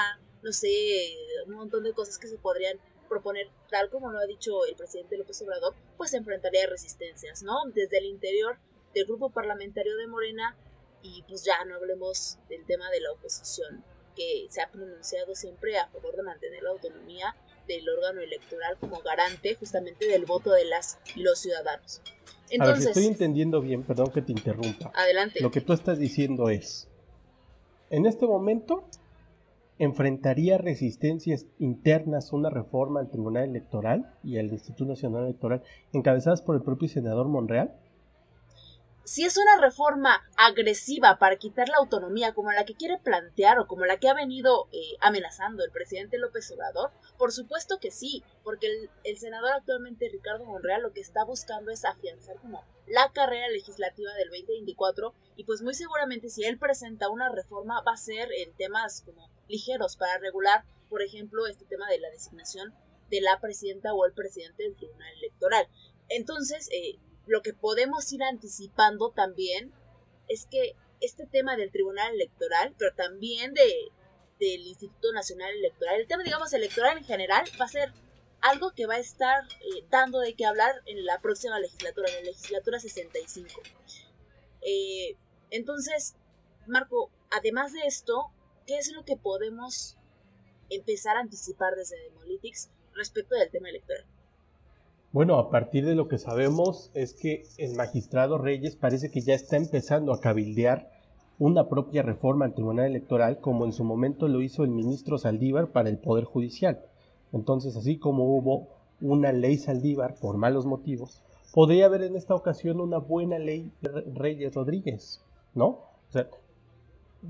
no 0.43 0.53
sé, 0.53 1.15
un 1.47 1.55
montón 1.55 1.85
de 1.85 1.93
cosas 1.93 2.19
que 2.19 2.29
se 2.29 2.39
podrían 2.39 2.79
proponer, 3.15 3.49
tal 3.71 3.91
como 3.91 4.11
lo 4.11 4.19
ha 4.19 4.27
dicho 4.27 4.65
el 4.67 4.75
presidente 4.75 5.17
López 5.17 5.41
Obrador, 5.43 5.75
pues 5.97 6.13
enfrentaría 6.15 6.67
resistencias, 6.67 7.45
¿no? 7.45 7.55
Desde 7.73 7.99
el 7.99 8.07
interior 8.07 8.59
del 8.93 9.07
grupo 9.07 9.31
parlamentario 9.31 9.97
de 9.97 10.09
Morena 10.09 10.57
y 11.03 11.23
pues 11.29 11.45
ya 11.45 11.65
no 11.65 11.77
hablemos 11.77 12.39
del 12.49 12.65
tema 12.67 12.91
de 12.91 13.01
la 13.01 13.13
oposición, 13.13 13.85
que 14.17 14.47
se 14.51 14.63
ha 14.63 14.71
pronunciado 14.71 15.37
siempre 15.37 15.79
a 15.79 15.87
favor 15.89 16.17
de 16.17 16.23
mantener 16.25 16.63
la 16.65 16.71
autonomía 16.71 17.37
del 17.69 17.89
órgano 17.89 18.21
electoral 18.21 18.77
como 18.81 19.01
garante 19.01 19.55
justamente 19.55 20.07
del 20.07 20.25
voto 20.25 20.51
de 20.51 20.65
las 20.65 20.99
y 21.15 21.23
los 21.23 21.39
ciudadanos. 21.39 22.03
Entonces, 22.51 22.61
a 22.61 22.67
ver, 22.67 22.83
si 22.83 22.89
estoy 22.89 23.07
entendiendo 23.07 23.61
bien, 23.61 23.85
perdón 23.85 24.11
que 24.13 24.23
te 24.23 24.33
interrumpa. 24.33 24.91
Adelante. 24.95 25.41
Lo 25.41 25.53
que 25.53 25.61
tú 25.61 25.73
estás 25.73 25.99
diciendo 25.99 26.49
es, 26.49 26.89
en 27.91 28.07
este 28.07 28.27
momento 28.27 28.89
enfrentaría 29.79 30.59
resistencias 30.59 31.47
internas 31.59 32.33
una 32.33 32.51
reforma 32.51 33.01
al 33.01 33.11
Tribunal 33.11 33.49
Electoral 33.49 34.15
y 34.23 34.39
al 34.39 34.53
Instituto 34.53 34.87
Nacional 34.87 35.25
Electoral 35.25 35.63
encabezadas 35.93 36.43
por 36.43 36.57
el 36.57 36.63
propio 36.63 36.89
senador 36.89 37.29
Monreal? 37.29 37.75
si 39.05 39.25
es 39.25 39.37
una 39.37 39.61
reforma 39.61 40.25
agresiva 40.37 41.19
para 41.19 41.37
quitar 41.37 41.69
la 41.69 41.77
autonomía 41.77 42.33
como 42.33 42.53
la 42.53 42.65
que 42.65 42.75
quiere 42.75 42.99
plantear 42.99 43.59
o 43.59 43.67
como 43.67 43.85
la 43.85 43.99
que 43.99 44.09
ha 44.09 44.15
venido 44.15 44.69
eh, 44.73 44.97
amenazando 45.01 45.63
el 45.63 45.71
presidente 45.71 46.19
López 46.19 46.51
Obrador, 46.51 46.91
por 47.19 47.31
supuesto 47.31 47.79
que 47.79 47.91
sí, 47.91 48.25
porque 48.43 48.89
el, 49.05 49.19
senador 49.19 49.53
actualmente 49.53 50.09
Ricardo 50.11 50.47
Monreal 50.47 50.83
lo 50.83 50.93
que 50.93 51.01
está 51.01 51.23
buscando 51.25 51.71
es 51.71 51.85
afianzar 51.85 52.37
como 52.37 52.65
la 52.87 53.11
carrera 53.13 53.49
legislativa 53.49 54.13
del 54.15 54.31
2024 54.31 55.15
y 55.37 55.45
pues 55.45 55.63
muy 55.63 55.75
seguramente 55.75 56.31
si 56.31 56.45
él 56.45 56.59
presenta 56.59 57.11
una 57.11 57.31
reforma 57.31 57.83
va 57.87 57.93
a 57.93 57.99
ser 57.99 58.29
en 58.33 58.55
temas 58.55 59.03
como 59.03 59.29
ligeros 59.49 59.97
para 59.97 60.19
regular, 60.19 60.65
por 60.89 61.03
ejemplo, 61.03 61.47
este 61.47 61.65
tema 61.65 61.89
de 61.89 62.01
la 62.01 62.11
designación 62.11 62.75
de 63.11 63.21
la 63.21 63.41
presidenta 63.41 63.93
o 63.93 64.07
el 64.07 64.13
presidente 64.13 64.63
del 64.63 64.77
Tribunal 64.77 65.13
Electoral. 65.19 65.69
Entonces, 66.09 66.69
eh, 66.73 66.99
lo 67.27 67.43
que 67.43 67.55
podemos 67.55 68.11
ir 68.13 68.23
anticipando 68.23 69.11
también 69.11 69.73
es 70.29 70.47
que 70.51 70.75
este 71.01 71.27
tema 71.27 71.57
del 71.57 71.71
Tribunal 71.71 72.15
Electoral, 72.15 72.75
pero 72.79 72.95
también 72.95 73.55
de, 73.55 73.89
del 74.41 74.67
Instituto 74.67 75.13
Nacional 75.13 75.51
Electoral, 75.55 76.01
el 76.01 76.07
tema, 76.07 76.23
digamos, 76.23 76.53
electoral 76.53 76.99
en 76.99 77.05
general, 77.05 77.45
va 77.61 77.67
a 77.67 77.69
ser 77.69 77.93
algo 78.41 78.73
que 78.73 78.87
va 78.87 78.95
a 78.95 78.99
estar 78.99 79.43
eh, 79.45 79.87
dando 79.91 80.21
de 80.21 80.35
qué 80.35 80.45
hablar 80.45 80.75
en 80.87 81.05
la 81.05 81.21
próxima 81.21 81.59
legislatura, 81.59 82.09
en 82.11 82.17
la 82.17 82.31
legislatura 82.31 82.79
65. 82.79 83.49
Eh, 84.63 85.17
entonces, 85.51 86.15
Marco, 86.67 87.11
además 87.31 87.73
de 87.73 87.87
esto, 87.87 88.31
¿qué 88.67 88.77
es 88.79 88.93
lo 88.93 89.05
que 89.05 89.17
podemos 89.17 89.97
empezar 90.71 91.17
a 91.17 91.21
anticipar 91.21 91.75
desde 91.77 91.97
Demolytics 92.09 92.71
respecto 92.95 93.35
del 93.35 93.51
tema 93.51 93.69
electoral? 93.69 94.05
Bueno, 95.13 95.39
a 95.39 95.51
partir 95.51 95.85
de 95.87 95.95
lo 95.95 96.09
que 96.09 96.19
sabemos 96.19 96.91
es 96.95 97.15
que 97.15 97.45
el 97.59 97.77
magistrado 97.77 98.39
Reyes 98.39 98.75
parece 98.75 99.11
que 99.11 99.21
ya 99.21 99.35
está 99.35 99.57
empezando 99.57 100.13
a 100.13 100.21
cabildear 100.21 100.91
una 101.39 101.69
propia 101.69 102.03
reforma 102.03 102.45
al 102.45 102.55
Tribunal 102.55 102.87
Electoral, 102.87 103.41
como 103.41 103.65
en 103.65 103.73
su 103.73 103.85
momento 103.85 104.29
lo 104.29 104.41
hizo 104.41 104.65
el 104.65 104.71
ministro 104.71 105.19
Saldívar 105.19 105.69
para 105.69 105.89
el 105.89 105.99
Poder 105.99 106.25
Judicial. 106.25 106.85
Entonces, 107.33 107.77
así 107.77 107.99
como 107.99 108.37
hubo 108.37 108.69
una 109.01 109.33
ley 109.33 109.59
Saldívar 109.59 110.17
por 110.21 110.37
malos 110.37 110.67
motivos, 110.67 111.23
podría 111.53 111.87
haber 111.87 112.03
en 112.03 112.17
esta 112.17 112.35
ocasión 112.35 112.81
una 112.81 112.99
buena 112.99 113.39
ley 113.39 113.73
Reyes 113.83 114.55
Rodríguez, 114.55 115.23
¿no? 115.55 115.67
O 115.67 116.11
sea, 116.11 116.29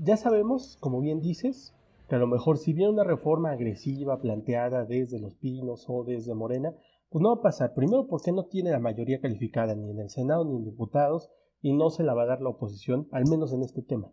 ya 0.01 0.17
sabemos, 0.17 0.77
como 0.79 0.99
bien 1.01 1.21
dices, 1.21 1.73
que 2.07 2.15
a 2.15 2.19
lo 2.19 2.27
mejor 2.27 2.57
si 2.57 2.73
bien 2.73 2.89
una 2.89 3.03
reforma 3.03 3.51
agresiva 3.51 4.19
planteada 4.21 4.85
desde 4.85 5.19
Los 5.19 5.35
Pinos 5.35 5.85
o 5.87 6.03
desde 6.03 6.33
Morena, 6.33 6.73
pues 7.09 7.21
no 7.21 7.29
va 7.29 7.39
a 7.39 7.43
pasar. 7.43 7.73
Primero 7.73 8.07
porque 8.07 8.31
no 8.31 8.45
tiene 8.45 8.71
la 8.71 8.79
mayoría 8.79 9.21
calificada 9.21 9.75
ni 9.75 9.89
en 9.89 9.99
el 9.99 10.09
Senado 10.09 10.45
ni 10.45 10.55
en 10.57 10.63
diputados 10.63 11.29
y 11.61 11.73
no 11.73 11.89
se 11.89 12.03
la 12.03 12.13
va 12.13 12.23
a 12.23 12.27
dar 12.27 12.41
la 12.41 12.49
oposición, 12.49 13.07
al 13.11 13.25
menos 13.27 13.53
en 13.53 13.63
este 13.63 13.81
tema. 13.81 14.11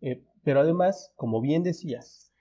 Eh, 0.00 0.24
pero 0.42 0.60
además, 0.60 1.12
como 1.16 1.40
bien 1.40 1.62
decías, 1.62 2.32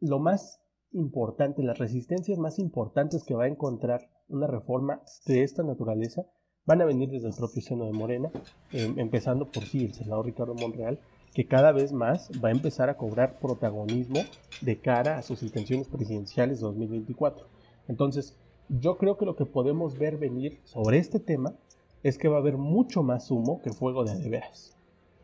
lo 0.00 0.18
más 0.18 0.60
importante, 0.92 1.62
las 1.62 1.78
resistencias 1.78 2.38
más 2.38 2.58
importantes 2.58 3.24
que 3.24 3.34
va 3.34 3.44
a 3.44 3.48
encontrar 3.48 4.10
una 4.28 4.46
reforma 4.46 5.02
de 5.26 5.42
esta 5.42 5.62
naturaleza 5.62 6.26
van 6.64 6.80
a 6.80 6.84
venir 6.84 7.10
desde 7.10 7.28
el 7.28 7.34
propio 7.34 7.62
seno 7.62 7.86
de 7.86 7.92
Morena, 7.92 8.30
em, 8.72 8.98
empezando 8.98 9.50
por 9.50 9.64
sí 9.64 9.84
el 9.84 9.94
senador 9.94 10.26
Ricardo 10.26 10.54
Monreal, 10.54 11.00
que 11.34 11.46
cada 11.46 11.72
vez 11.72 11.92
más 11.92 12.30
va 12.42 12.48
a 12.48 12.52
empezar 12.52 12.90
a 12.90 12.96
cobrar 12.96 13.38
protagonismo 13.38 14.20
de 14.60 14.78
cara 14.78 15.18
a 15.18 15.22
sus 15.22 15.42
intenciones 15.42 15.88
presidenciales 15.88 16.60
2024. 16.60 17.46
Entonces, 17.88 18.36
yo 18.68 18.98
creo 18.98 19.16
que 19.16 19.24
lo 19.24 19.36
que 19.36 19.46
podemos 19.46 19.98
ver 19.98 20.18
venir 20.18 20.60
sobre 20.64 20.98
este 20.98 21.20
tema 21.20 21.54
es 22.02 22.18
que 22.18 22.28
va 22.28 22.36
a 22.36 22.40
haber 22.40 22.56
mucho 22.56 23.02
más 23.02 23.30
humo 23.30 23.60
que 23.62 23.72
fuego 23.72 24.04
de 24.04 24.28
veras, 24.28 24.76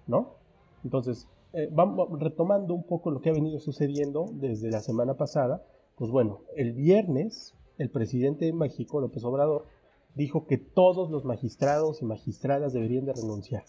¿no? 0.07 0.37
Entonces, 0.85 1.29
eh, 1.53 1.69
vamos 1.73 2.09
retomando 2.21 2.75
un 2.75 2.85
poco 2.85 3.11
lo 3.11 3.21
que 3.21 3.31
ha 3.31 3.35
venido 3.35 3.59
sucediendo 3.59 4.27
desde 4.33 4.71
la 4.71 4.81
semana 4.81 5.15
pasada, 5.15 5.63
pues 5.97 6.11
bueno, 6.11 6.41
el 6.57 6.73
viernes 6.73 7.55
el 7.79 7.91
presidente 7.91 8.45
de 8.45 8.53
México, 8.53 9.01
López 9.01 9.25
Obrador, 9.25 9.67
dijo 10.15 10.47
que 10.47 10.59
todos 10.59 11.11
los 11.11 11.25
magistrados 11.25 12.03
y 12.03 12.05
magistradas 12.05 12.73
deberían 12.73 13.05
de 13.05 13.13
renunciar, 13.13 13.65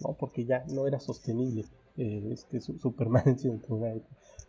¿no? 0.00 0.14
Porque 0.18 0.44
ya 0.44 0.64
no 0.68 0.86
era 0.86 1.00
sostenible 1.00 1.64
este, 1.96 2.60
su, 2.60 2.72
en 2.72 3.52
el 3.52 3.60
tribunal. 3.60 4.02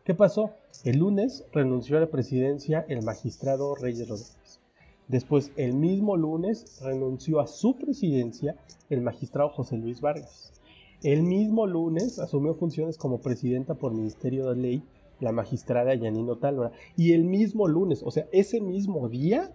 ¿Qué 0.04 0.14
pasó? 0.14 0.52
El 0.84 1.00
lunes 1.00 1.46
renunció 1.52 1.98
a 1.98 2.02
la 2.02 2.10
presidencia 2.10 2.86
el 2.90 3.04
magistrado 3.04 3.76
Reyes 3.76 4.08
Rodríguez. 4.08 4.60
Después, 5.08 5.52
el 5.56 5.74
mismo 5.74 6.18
lunes, 6.18 6.80
renunció 6.82 7.40
a 7.40 7.48
su 7.48 7.78
presidencia 7.78 8.56
el 8.90 9.02
magistrado 9.02 9.50
José 9.50 9.78
Luis 9.78 10.02
Vargas. 10.02 10.52
El 11.04 11.22
mismo 11.22 11.68
lunes 11.68 12.18
asumió 12.18 12.56
funciones 12.56 12.98
como 12.98 13.22
presidenta 13.22 13.76
por 13.76 13.94
Ministerio 13.94 14.50
de 14.50 14.56
Ley 14.56 14.84
la 15.20 15.32
magistrada 15.32 15.94
Yanino 15.94 16.38
Tálvara. 16.38 16.72
Y 16.96 17.14
el 17.14 17.24
mismo 17.24 17.68
lunes, 17.68 18.02
o 18.04 18.12
sea, 18.12 18.28
ese 18.32 18.62
mismo 18.62 19.08
día, 19.08 19.52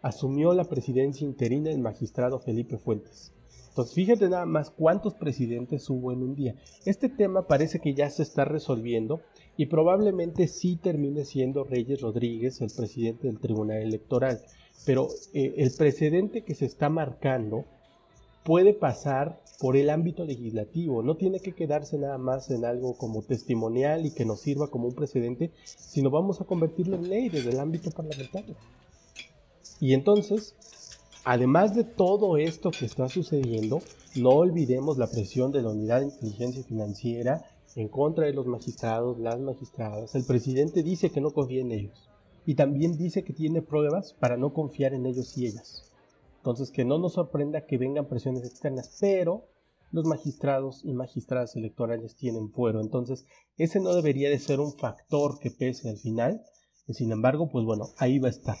asumió 0.00 0.54
la 0.54 0.64
presidencia 0.64 1.24
interina 1.24 1.70
el 1.70 1.80
magistrado 1.80 2.38
Felipe 2.38 2.78
Fuentes. 2.78 3.32
Entonces, 3.72 3.94
fíjate 3.94 4.28
nada 4.28 4.44
más 4.44 4.68
cuántos 4.68 5.14
presidentes 5.14 5.88
hubo 5.88 6.12
en 6.12 6.22
un 6.22 6.34
día. 6.34 6.54
Este 6.84 7.08
tema 7.08 7.46
parece 7.46 7.80
que 7.80 7.94
ya 7.94 8.10
se 8.10 8.22
está 8.22 8.44
resolviendo 8.44 9.22
y 9.56 9.64
probablemente 9.64 10.46
sí 10.46 10.76
termine 10.76 11.24
siendo 11.24 11.64
Reyes 11.64 12.02
Rodríguez 12.02 12.60
el 12.60 12.70
presidente 12.70 13.28
del 13.28 13.40
Tribunal 13.40 13.78
Electoral. 13.78 14.42
Pero 14.84 15.08
eh, 15.32 15.54
el 15.56 15.72
precedente 15.72 16.42
que 16.42 16.54
se 16.54 16.66
está 16.66 16.90
marcando 16.90 17.64
puede 18.44 18.74
pasar 18.74 19.40
por 19.58 19.78
el 19.78 19.88
ámbito 19.88 20.26
legislativo, 20.26 21.02
no 21.02 21.16
tiene 21.16 21.40
que 21.40 21.54
quedarse 21.54 21.96
nada 21.96 22.18
más 22.18 22.50
en 22.50 22.66
algo 22.66 22.98
como 22.98 23.22
testimonial 23.22 24.04
y 24.04 24.10
que 24.10 24.26
nos 24.26 24.40
sirva 24.40 24.66
como 24.66 24.88
un 24.88 24.94
precedente, 24.94 25.50
sino 25.64 26.10
vamos 26.10 26.42
a 26.42 26.44
convertirlo 26.44 26.96
en 26.96 27.08
ley 27.08 27.30
desde 27.30 27.52
el 27.52 27.60
ámbito 27.60 27.90
parlamentario. 27.90 28.54
Y 29.80 29.94
entonces, 29.94 30.54
además 31.24 31.74
de 31.74 31.84
todo 31.84 32.36
esto 32.36 32.70
que 32.70 32.86
está 32.86 33.08
sucediendo, 33.08 33.80
no 34.16 34.30
olvidemos 34.30 34.98
la 34.98 35.06
presión 35.06 35.52
de 35.52 35.62
la 35.62 35.70
Unidad 35.70 36.00
de 36.00 36.06
Inteligencia 36.06 36.62
Financiera 36.64 37.44
en 37.76 37.88
contra 37.88 38.26
de 38.26 38.32
los 38.32 38.46
magistrados, 38.46 39.18
las 39.18 39.40
magistradas. 39.40 40.14
El 40.14 40.24
presidente 40.24 40.82
dice 40.82 41.10
que 41.10 41.20
no 41.20 41.30
confía 41.30 41.62
en 41.62 41.72
ellos 41.72 42.10
y 42.44 42.54
también 42.54 42.96
dice 42.96 43.24
que 43.24 43.32
tiene 43.32 43.62
pruebas 43.62 44.14
para 44.14 44.36
no 44.36 44.52
confiar 44.52 44.94
en 44.94 45.06
ellos 45.06 45.36
y 45.38 45.46
ellas. 45.46 45.88
Entonces, 46.38 46.72
que 46.72 46.84
no 46.84 46.98
nos 46.98 47.12
sorprenda 47.12 47.66
que 47.66 47.78
vengan 47.78 48.08
presiones 48.08 48.44
externas, 48.44 48.96
pero 49.00 49.46
los 49.92 50.06
magistrados 50.06 50.84
y 50.84 50.92
magistradas 50.92 51.54
electorales 51.54 52.16
tienen 52.16 52.50
fuero. 52.50 52.80
Entonces, 52.80 53.26
ese 53.58 53.78
no 53.78 53.94
debería 53.94 54.28
de 54.28 54.40
ser 54.40 54.58
un 54.58 54.72
factor 54.72 55.38
que 55.38 55.52
pese 55.52 55.88
al 55.88 55.98
final. 55.98 56.42
Y 56.88 56.94
sin 56.94 57.12
embargo, 57.12 57.48
pues 57.48 57.64
bueno, 57.64 57.90
ahí 57.98 58.18
va 58.18 58.26
a 58.26 58.32
estar. 58.32 58.56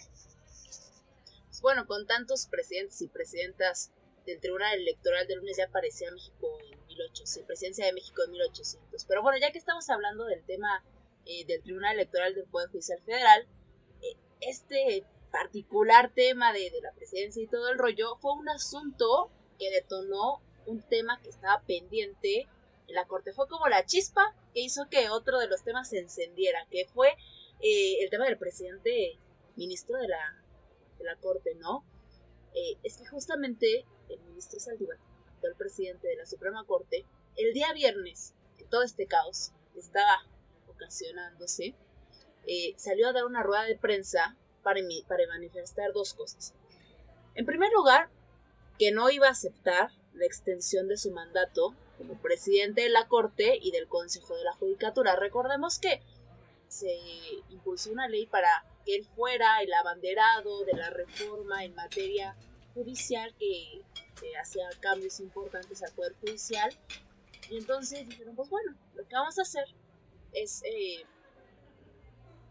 Bueno, 1.62 1.86
con 1.86 2.08
tantos 2.08 2.48
presidentes 2.48 3.00
y 3.02 3.08
presidentas 3.08 3.92
del 4.26 4.40
Tribunal 4.40 4.80
Electoral 4.80 5.28
del 5.28 5.38
lunes 5.38 5.56
ya 5.56 5.68
parecía 5.68 6.10
México 6.10 6.58
en 6.72 6.86
1800, 6.88 7.46
presidencia 7.46 7.86
de 7.86 7.92
México 7.92 8.20
en 8.24 8.32
1800. 8.32 9.04
Pero 9.04 9.22
bueno, 9.22 9.38
ya 9.38 9.52
que 9.52 9.58
estamos 9.58 9.88
hablando 9.88 10.24
del 10.24 10.44
tema 10.44 10.84
eh, 11.24 11.44
del 11.46 11.62
Tribunal 11.62 11.94
Electoral 11.94 12.34
del 12.34 12.46
Poder 12.46 12.68
Judicial 12.70 13.00
Federal, 13.02 13.46
eh, 14.02 14.16
este 14.40 15.06
particular 15.30 16.12
tema 16.12 16.52
de, 16.52 16.68
de, 16.68 16.80
la 16.82 16.92
presidencia 16.94 17.40
y 17.40 17.46
todo 17.46 17.70
el 17.70 17.78
rollo 17.78 18.16
fue 18.16 18.32
un 18.32 18.48
asunto 18.48 19.30
que 19.56 19.70
detonó 19.70 20.42
un 20.66 20.82
tema 20.82 21.20
que 21.22 21.30
estaba 21.30 21.62
pendiente 21.62 22.48
en 22.88 22.94
la 22.94 23.06
Corte. 23.06 23.32
Fue 23.32 23.46
como 23.46 23.68
la 23.68 23.86
chispa 23.86 24.34
que 24.52 24.62
hizo 24.62 24.88
que 24.90 25.10
otro 25.10 25.38
de 25.38 25.46
los 25.46 25.62
temas 25.62 25.90
se 25.90 26.00
encendiera, 26.00 26.66
que 26.72 26.86
fue 26.86 27.10
eh, 27.60 28.02
el 28.02 28.10
tema 28.10 28.24
del 28.24 28.36
presidente 28.36 29.16
ministro 29.54 29.98
de 29.98 30.08
la, 30.08 30.41
la 31.02 31.16
Corte, 31.16 31.54
¿no? 31.56 31.84
es 32.82 32.98
que 32.98 33.06
justamente 33.06 33.86
el 34.10 34.20
ministro 34.24 34.60
Saldívar, 34.60 34.98
actual 35.34 35.54
presidente 35.56 36.08
de 36.08 36.16
la 36.16 36.26
Suprema 36.26 36.64
Corte, 36.66 37.06
el 37.36 37.54
día 37.54 37.72
viernes, 37.72 38.34
en 38.58 38.68
todo 38.68 38.82
este 38.82 39.06
caos 39.06 39.52
estaba 39.74 40.26
ocasionándose, 40.66 41.74
eh, 42.46 42.74
salió 42.76 43.08
a 43.08 43.12
dar 43.12 43.24
una 43.24 43.42
rueda 43.42 43.64
de 43.64 43.78
prensa 43.78 44.36
para, 44.62 44.80
para 45.08 45.26
manifestar 45.28 45.92
dos 45.92 46.14
cosas. 46.14 46.54
En 47.34 47.46
primer 47.46 47.72
lugar, 47.72 48.10
que 48.78 48.92
no 48.92 49.10
iba 49.10 49.28
a 49.28 49.32
aceptar 49.32 49.90
la 50.12 50.26
extensión 50.26 50.88
de 50.88 50.96
su 50.96 51.10
mandato 51.12 51.74
como 51.98 52.20
presidente 52.20 52.82
de 52.82 52.88
la 52.90 53.06
Corte 53.08 53.58
y 53.60 53.70
del 53.70 53.88
Consejo 53.88 54.34
de 54.36 54.44
la 54.44 54.52
Judicatura. 54.52 55.16
Recordemos 55.16 55.78
que 55.78 56.02
se 56.68 56.92
impulsó 57.50 57.92
una 57.92 58.08
ley 58.08 58.26
para 58.26 58.64
que 58.84 58.96
él 58.96 59.04
fuera 59.04 59.62
el 59.62 59.72
abanderado 59.72 60.64
de 60.64 60.74
la 60.74 60.90
reforma 60.90 61.64
en 61.64 61.74
materia 61.74 62.36
judicial 62.74 63.34
que, 63.38 63.82
hacía 64.40 64.68
cambios 64.78 65.18
importantes 65.18 65.82
al 65.82 65.92
Poder 65.94 66.14
Judicial. 66.20 66.72
Y 67.50 67.56
entonces 67.56 68.08
dijeron, 68.08 68.36
pues 68.36 68.48
bueno, 68.50 68.76
lo 68.94 69.06
que 69.06 69.16
vamos 69.16 69.36
a 69.38 69.42
hacer 69.42 69.64
es 70.32 70.62
eh, 70.64 71.04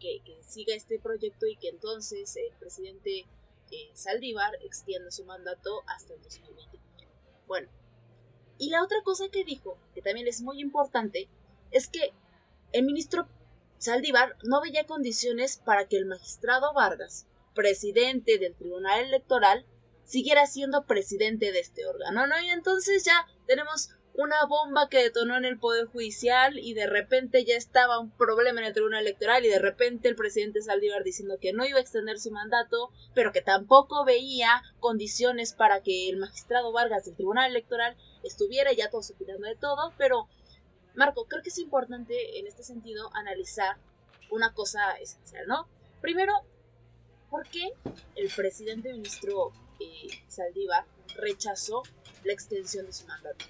que, 0.01 0.21
siga 0.41 0.75
este 0.75 0.99
proyecto 0.99 1.47
y 1.47 1.55
que 1.55 1.69
entonces 1.69 2.35
el 2.35 2.53
presidente 2.57 3.25
eh, 3.71 3.89
Saldívar 3.93 4.53
extienda 4.65 5.11
su 5.11 5.23
mandato 5.23 5.81
hasta 5.87 6.13
el 6.13 6.21
2020. 6.21 6.77
Bueno, 7.47 7.69
y 8.57 8.69
la 8.69 8.83
otra 8.83 9.01
cosa 9.03 9.29
que 9.29 9.45
dijo, 9.45 9.77
que 9.95 10.01
también 10.01 10.27
es 10.27 10.41
muy 10.41 10.59
importante, 10.59 11.29
es 11.71 11.87
que 11.87 12.13
el 12.73 12.83
ministro 12.83 13.27
Saldívar 13.81 14.37
no 14.43 14.61
veía 14.61 14.85
condiciones 14.85 15.57
para 15.57 15.87
que 15.87 15.97
el 15.97 16.05
magistrado 16.05 16.71
Vargas, 16.71 17.25
presidente 17.55 18.37
del 18.37 18.55
Tribunal 18.55 19.05
Electoral, 19.05 19.65
siguiera 20.03 20.45
siendo 20.45 20.85
presidente 20.85 21.51
de 21.51 21.61
este 21.61 21.87
órgano, 21.87 22.27
¿no? 22.27 22.39
Y 22.39 22.51
entonces 22.51 23.03
ya 23.03 23.25
tenemos 23.47 23.89
una 24.13 24.45
bomba 24.45 24.87
que 24.87 25.01
detonó 25.01 25.35
en 25.35 25.45
el 25.45 25.57
Poder 25.57 25.87
Judicial 25.87 26.59
y 26.59 26.75
de 26.75 26.85
repente 26.85 27.43
ya 27.43 27.55
estaba 27.55 27.97
un 27.97 28.15
problema 28.15 28.59
en 28.59 28.67
el 28.67 28.73
Tribunal 28.73 29.01
Electoral 29.01 29.45
y 29.45 29.49
de 29.49 29.57
repente 29.57 30.09
el 30.09 30.15
presidente 30.15 30.61
Saldívar 30.61 31.03
diciendo 31.03 31.39
que 31.41 31.51
no 31.51 31.65
iba 31.65 31.79
a 31.79 31.81
extender 31.81 32.19
su 32.19 32.29
mandato, 32.29 32.91
pero 33.15 33.31
que 33.31 33.41
tampoco 33.41 34.05
veía 34.05 34.61
condiciones 34.79 35.53
para 35.53 35.81
que 35.81 36.07
el 36.07 36.17
magistrado 36.17 36.71
Vargas 36.71 37.05
del 37.05 37.15
Tribunal 37.15 37.49
Electoral 37.49 37.97
estuviera 38.21 38.73
ya 38.73 38.91
todos 38.91 39.09
opinando 39.09 39.47
de 39.47 39.55
todo, 39.55 39.91
pero 39.97 40.27
Marco, 40.95 41.25
creo 41.25 41.41
que 41.41 41.49
es 41.49 41.57
importante 41.59 42.39
en 42.39 42.47
este 42.47 42.63
sentido 42.63 43.09
analizar 43.13 43.77
una 44.31 44.53
cosa 44.53 44.93
esencial, 45.01 45.45
¿no? 45.47 45.67
Primero, 46.01 46.33
¿por 47.29 47.47
qué 47.47 47.73
el 48.15 48.29
presidente 48.35 48.91
ministro 48.91 49.51
eh, 49.79 50.09
Saldívar 50.27 50.85
rechazó 51.15 51.83
la 52.23 52.33
extensión 52.33 52.85
de 52.85 52.93
su 52.93 53.05
mandato? 53.07 53.45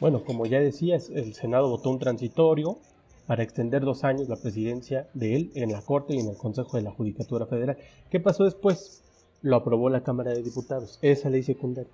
Bueno, 0.00 0.24
como 0.24 0.46
ya 0.46 0.58
decías, 0.60 1.10
el 1.10 1.34
Senado 1.34 1.68
votó 1.68 1.90
un 1.90 1.98
transitorio 1.98 2.78
para 3.26 3.42
extender 3.42 3.82
dos 3.82 4.04
años 4.04 4.28
la 4.28 4.36
presidencia 4.36 5.08
de 5.14 5.36
él 5.36 5.52
en 5.54 5.72
la 5.72 5.80
Corte 5.80 6.14
y 6.14 6.18
en 6.18 6.28
el 6.28 6.36
Consejo 6.36 6.76
de 6.76 6.82
la 6.82 6.90
Judicatura 6.90 7.46
Federal. 7.46 7.78
¿Qué 8.10 8.20
pasó 8.20 8.44
después? 8.44 9.02
Lo 9.42 9.56
aprobó 9.56 9.88
la 9.90 10.02
Cámara 10.02 10.32
de 10.32 10.42
Diputados, 10.42 10.98
esa 11.02 11.30
ley 11.30 11.42
secundaria. 11.42 11.90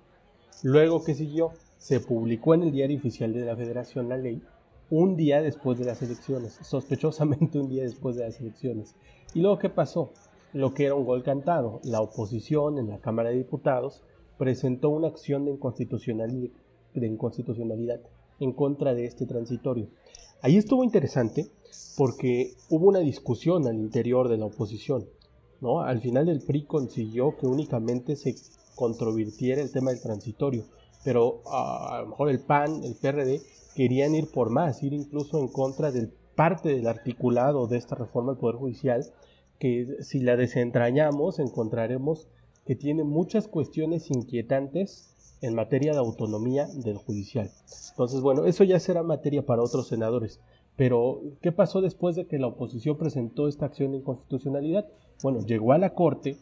Luego 0.63 1.03
que 1.03 1.13
siguió, 1.13 1.51
se 1.79 1.99
publicó 1.99 2.53
en 2.53 2.63
el 2.63 2.71
Diario 2.71 2.97
Oficial 2.97 3.33
de 3.33 3.45
la 3.45 3.55
Federación 3.55 4.09
la 4.09 4.17
ley 4.17 4.41
un 4.91 5.15
día 5.15 5.41
después 5.41 5.79
de 5.79 5.85
las 5.85 6.01
elecciones, 6.01 6.59
sospechosamente 6.61 7.59
un 7.59 7.69
día 7.69 7.83
después 7.83 8.15
de 8.15 8.25
las 8.25 8.39
elecciones. 8.39 8.95
¿Y 9.33 9.41
luego 9.41 9.59
qué 9.59 9.69
pasó? 9.69 10.11
Lo 10.53 10.73
que 10.73 10.85
era 10.85 10.95
un 10.95 11.05
gol 11.05 11.23
cantado. 11.23 11.79
La 11.83 12.01
oposición 12.01 12.77
en 12.77 12.89
la 12.89 12.99
Cámara 12.99 13.29
de 13.29 13.37
Diputados 13.37 14.03
presentó 14.37 14.89
una 14.89 15.07
acción 15.07 15.45
de 15.45 15.51
inconstitucionalidad 15.51 18.01
en 18.39 18.53
contra 18.53 18.93
de 18.93 19.05
este 19.05 19.25
transitorio. 19.25 19.87
Ahí 20.41 20.57
estuvo 20.57 20.83
interesante 20.83 21.47
porque 21.97 22.53
hubo 22.69 22.87
una 22.87 22.99
discusión 22.99 23.67
al 23.67 23.75
interior 23.75 24.27
de 24.27 24.37
la 24.37 24.45
oposición. 24.45 25.05
¿no? 25.61 25.81
Al 25.81 26.01
final 26.01 26.29
el 26.29 26.41
PRI 26.41 26.63
consiguió 26.63 27.37
que 27.37 27.45
únicamente 27.45 28.15
se 28.15 28.35
controvirtiera 28.75 29.61
el 29.61 29.71
tema 29.71 29.91
del 29.91 30.01
transitorio, 30.01 30.63
pero 31.09 31.41
a 31.47 32.01
lo 32.01 32.09
mejor 32.09 32.29
el 32.29 32.39
PAN, 32.39 32.83
el 32.83 32.93
PRD, 32.93 33.41
querían 33.73 34.13
ir 34.13 34.29
por 34.29 34.51
más, 34.51 34.83
ir 34.83 34.93
incluso 34.93 35.39
en 35.39 35.47
contra 35.47 35.91
del 35.91 36.09
parte 36.35 36.69
del 36.69 36.85
articulado 36.85 37.65
de 37.65 37.77
esta 37.77 37.95
reforma 37.95 38.33
del 38.33 38.39
Poder 38.39 38.57
Judicial, 38.57 39.03
que 39.57 40.03
si 40.03 40.19
la 40.19 40.35
desentrañamos 40.35 41.39
encontraremos 41.39 42.27
que 42.63 42.75
tiene 42.75 43.03
muchas 43.03 43.47
cuestiones 43.47 44.11
inquietantes 44.11 45.15
en 45.41 45.55
materia 45.55 45.93
de 45.93 45.97
autonomía 45.97 46.67
del 46.67 46.97
judicial. 46.97 47.49
Entonces, 47.89 48.21
bueno, 48.21 48.45
eso 48.45 48.63
ya 48.63 48.79
será 48.79 49.01
materia 49.01 49.43
para 49.43 49.63
otros 49.63 49.87
senadores. 49.87 50.39
Pero, 50.75 51.21
¿qué 51.41 51.51
pasó 51.51 51.81
después 51.81 52.15
de 52.17 52.27
que 52.27 52.37
la 52.37 52.45
oposición 52.45 52.97
presentó 52.97 53.47
esta 53.47 53.65
acción 53.65 53.93
de 53.93 53.97
inconstitucionalidad? 53.97 54.85
Bueno, 55.23 55.43
llegó 55.43 55.73
a 55.73 55.79
la 55.79 55.95
Corte 55.95 56.37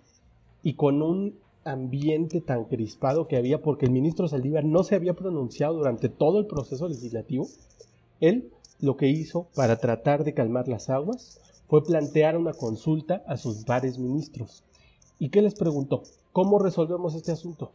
y 0.62 0.74
con 0.74 1.02
un 1.02 1.40
ambiente 1.68 2.42
tan 2.42 2.66
crispado 2.66 3.28
que 3.28 3.38
había 3.38 3.62
porque 3.62 3.86
el 3.86 3.92
ministro 3.92 4.28
Saldívar 4.28 4.66
no 4.66 4.84
se 4.84 4.96
había 4.96 5.14
pronunciado 5.14 5.76
durante 5.76 6.10
todo 6.10 6.40
el 6.40 6.48
proceso 6.48 6.88
legislativo, 6.88 7.48
él 8.20 8.52
lo 8.80 8.98
que 8.98 9.08
hizo 9.08 9.48
para 9.56 9.78
tratar 9.78 10.24
de 10.24 10.34
calmar 10.34 10.68
las 10.68 10.90
aguas 10.90 11.40
fue 11.68 11.84
plantear 11.84 12.38
una 12.38 12.54
consulta 12.54 13.24
a 13.28 13.38
sus 13.38 13.64
pares 13.64 13.98
ministros. 13.98 14.64
¿Y 15.20 15.30
qué 15.30 15.42
les 15.42 15.56
preguntó? 15.56 16.04
¿Cómo 16.32 16.60
resolvemos 16.60 17.16
este 17.16 17.32
asunto? 17.32 17.74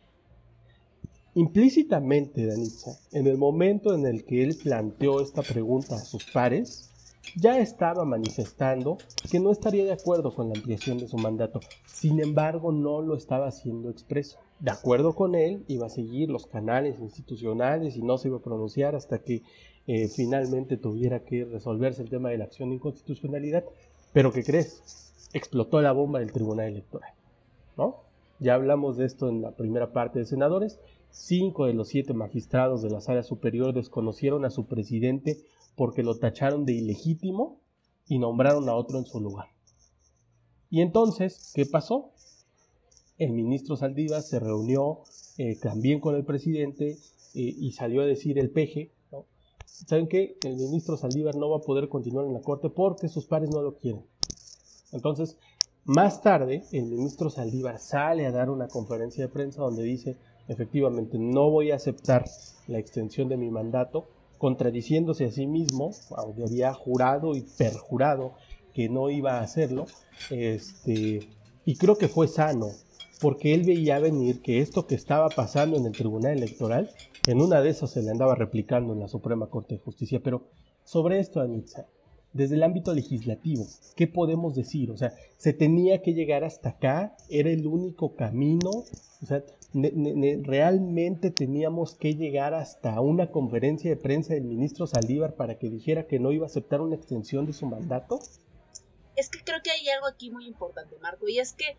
Implícitamente, 1.35 2.47
Danitza, 2.47 2.99
en 3.13 3.27
el 3.27 3.39
momento 3.39 3.95
en 3.95 4.07
el 4.07 4.25
que 4.25 4.43
él 4.43 4.57
planteó 4.63 5.21
esta 5.21 5.43
pregunta 5.43 5.97
a 5.97 6.05
sus 6.05 6.25
pares, 6.31 6.92
ya 7.37 7.59
estaba 7.59 8.05
manifestando 8.05 8.99
que 9.31 9.41
no 9.41 9.51
estaría 9.51 9.85
de 9.85 9.93
acuerdo 9.93 10.35
con 10.35 10.49
la 10.49 10.55
ampliación 10.55 10.99
de 10.99 11.09
su 11.09 11.17
mandato. 11.17 11.61
Sin 11.87 12.21
embargo, 12.21 12.73
no 12.73 13.01
lo 13.01 13.17
estaba 13.17 13.49
haciendo 13.49 13.91
expreso. 13.91 14.39
De 14.61 14.71
acuerdo 14.71 15.15
con 15.15 15.35
él, 15.35 15.65
iba 15.69 15.87
a 15.87 15.91
seguir 15.91 16.31
los 16.31 16.47
canales 16.47 17.01
institucionales 17.01 17.97
y 17.97 18.03
no 18.03 18.19
se 18.19 18.29
iba 18.29 18.39
a 18.39 18.43
pronunciar 18.43 18.95
hasta 18.95 19.19
que 19.19 19.43
eh, 19.87 20.09
finalmente 20.09 20.77
tuviera 20.77 21.21
que 21.21 21.45
resolverse 21.45 22.03
el 22.03 22.11
tema 22.11 22.31
de 22.31 22.39
la 22.39 22.45
acción 22.45 22.69
de 22.69 22.77
inconstitucionalidad. 22.77 23.65
Pero 24.13 24.33
¿qué 24.33 24.45
crees? 24.45 25.29
Explotó 25.33 25.81
la 25.81 25.93
bomba 25.93 26.21
del 26.21 26.33
Tribunal 26.33 26.69
Electoral. 26.69 27.13
¿No? 27.77 27.97
Ya 28.39 28.55
hablamos 28.55 28.97
de 28.97 29.07
esto 29.07 29.29
en 29.29 29.43
la 29.43 29.53
primera 29.53 29.93
parte 29.93 30.19
de 30.19 30.27
senadores 30.27 30.79
Cinco 31.13 31.67
de 31.67 31.75
los 31.75 31.89
siete 31.89 32.15
magistrados 32.15 32.81
de 32.81 32.89
la 32.89 33.03
sala 33.03 33.23
superior 33.23 33.75
desconocieron 33.75 34.47
a 34.47 34.51
su 34.51 34.65
presidente 34.65 35.37
porque 35.77 36.03
lo 36.03 36.19
tacharon 36.19 36.65
de 36.65 36.73
ilegítimo 36.73 37.61
y 38.07 38.19
nombraron 38.19 38.69
a 38.69 38.75
otro 38.75 38.99
en 38.99 39.07
su 39.07 39.21
lugar. 39.21 39.49
Y 40.71 40.81
entonces, 40.81 41.53
¿qué 41.55 41.67
pasó? 41.67 42.13
El 43.19 43.33
ministro 43.33 43.77
Saldívar 43.77 44.23
se 44.23 44.41
reunió 44.41 45.01
eh, 45.39 45.57
también 45.61 46.01
con 46.01 46.15
el 46.15 46.25
presidente 46.25 46.93
eh, 46.93 46.99
y 47.35 47.73
salió 47.73 48.03
a 48.03 48.07
decir 48.07 48.39
el 48.39 48.51
peje, 48.51 48.93
¿saben 49.65 50.09
qué? 50.09 50.37
El 50.43 50.57
ministro 50.57 50.97
Saldívar 50.97 51.37
no 51.37 51.51
va 51.51 51.59
a 51.59 51.63
poder 51.63 51.89
continuar 51.89 52.27
en 52.27 52.35
la 52.35 52.41
corte 52.41 52.71
porque 52.71 53.09
sus 53.09 53.27
pares 53.27 53.51
no 53.51 53.63
lo 53.63 53.77
quieren. 53.77 54.05
Entonces, 54.93 55.37
más 55.85 56.23
tarde, 56.23 56.65
el 56.73 56.85
ministro 56.85 57.29
Saldívar 57.29 57.79
sale 57.79 58.27
a 58.27 58.31
dar 58.31 58.51
una 58.51 58.69
conferencia 58.69 59.25
de 59.25 59.33
prensa 59.33 59.63
donde 59.63 59.83
dice, 59.83 60.17
efectivamente 60.49 61.19
no 61.19 61.51
voy 61.51 61.71
a 61.71 61.77
aceptar 61.77 62.25
la 62.69 62.79
extensión 62.79 63.29
de 63.29 63.37
mi 63.37 63.51
mandato, 63.51 64.07
contradiciéndose 64.43 65.27
a 65.27 65.31
sí 65.31 65.47
mismo, 65.47 65.93
aunque 66.17 66.43
había 66.43 66.75
jurado 66.75 67.37
y 67.37 67.43
perjurado 67.43 68.33
que 68.75 68.89
no 68.89 69.09
iba 69.09 69.35
a 69.35 69.43
hacerlo, 69.43 69.87
este, 70.31 71.29
y 71.65 71.77
creo 71.77 71.97
que 71.97 72.09
fue 72.09 72.27
sano, 72.27 72.71
porque 73.21 73.55
él 73.55 73.63
veía 73.63 74.01
venir 74.01 74.43
que 74.43 74.59
esto 74.59 74.89
que 74.89 74.97
estaba 74.97 75.29
pasando 75.29 75.77
en 75.77 75.87
el 75.87 75.93
Tribunal 75.93 76.39
Electoral, 76.39 76.91
en 77.29 77.41
una 77.41 77.61
de 77.61 77.71
esas 77.71 77.93
se 77.93 78.03
le 78.03 78.11
andaba 78.11 78.35
replicando 78.35 78.93
en 78.93 78.99
la 78.99 79.07
Suprema 79.07 79.47
Corte 79.47 79.77
de 79.77 79.81
Justicia. 79.81 80.19
Pero 80.21 80.49
sobre 80.83 81.21
esto, 81.21 81.41
Anitza, 81.41 81.87
desde 82.33 82.57
el 82.57 82.65
ámbito 82.65 82.93
legislativo, 82.93 83.65
¿qué 83.95 84.09
podemos 84.09 84.57
decir? 84.57 84.91
O 84.91 84.97
sea, 84.97 85.15
se 85.37 85.53
tenía 85.53 86.03
que 86.03 86.15
llegar 86.15 86.43
hasta 86.43 86.71
acá, 86.71 87.17
era 87.31 87.51
el 87.51 87.65
único 87.69 88.17
camino, 88.17 88.71
o 88.71 89.25
sea, 89.25 89.45
realmente 89.75 91.31
teníamos 91.31 91.95
que 91.95 92.15
llegar 92.15 92.55
hasta 92.55 93.01
una 93.01 93.31
conferencia 93.31 93.91
de 93.91 93.97
prensa 93.97 94.35
del 94.35 94.45
ministro 94.45 94.87
Saldívar 94.87 95.35
para 95.35 95.59
que 95.59 95.71
dijera 95.71 96.07
que 96.07 96.19
no 96.19 96.33
iba 96.33 96.45
a 96.45 96.49
aceptar 96.49 96.81
una 96.81 96.97
extensión 96.97 97.47
de 97.47 97.53
su 97.53 97.67
mandato. 97.67 98.21
Es 99.17 99.29
que 99.31 99.43
creo 99.45 99.59
que 99.63 99.71
hay 99.71 99.89
algo 99.89 100.07
aquí 100.07 100.31
muy 100.31 100.47
importante, 100.47 100.97
Marco, 101.01 101.29
y 101.29 101.39
es 101.39 101.53
que, 101.55 101.77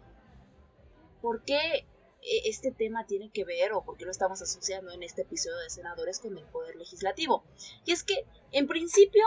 ¿por 1.21 1.43
qué 1.43 1.57
e, 2.21 2.49
este 2.49 2.71
tema 2.71 3.05
tiene 3.05 3.29
que 3.31 3.45
ver 3.45 3.73
o 3.73 3.83
por 3.83 3.97
qué 3.97 4.05
lo 4.05 4.11
estamos 4.11 4.41
asociando 4.41 4.91
en 4.91 5.03
este 5.03 5.23
episodio 5.23 5.57
de 5.59 5.69
senadores 5.69 6.19
con 6.19 6.37
el 6.37 6.45
poder 6.45 6.75
legislativo? 6.75 7.43
Y 7.85 7.91
es 7.91 8.03
que, 8.03 8.25
en 8.51 8.67
principio, 8.67 9.23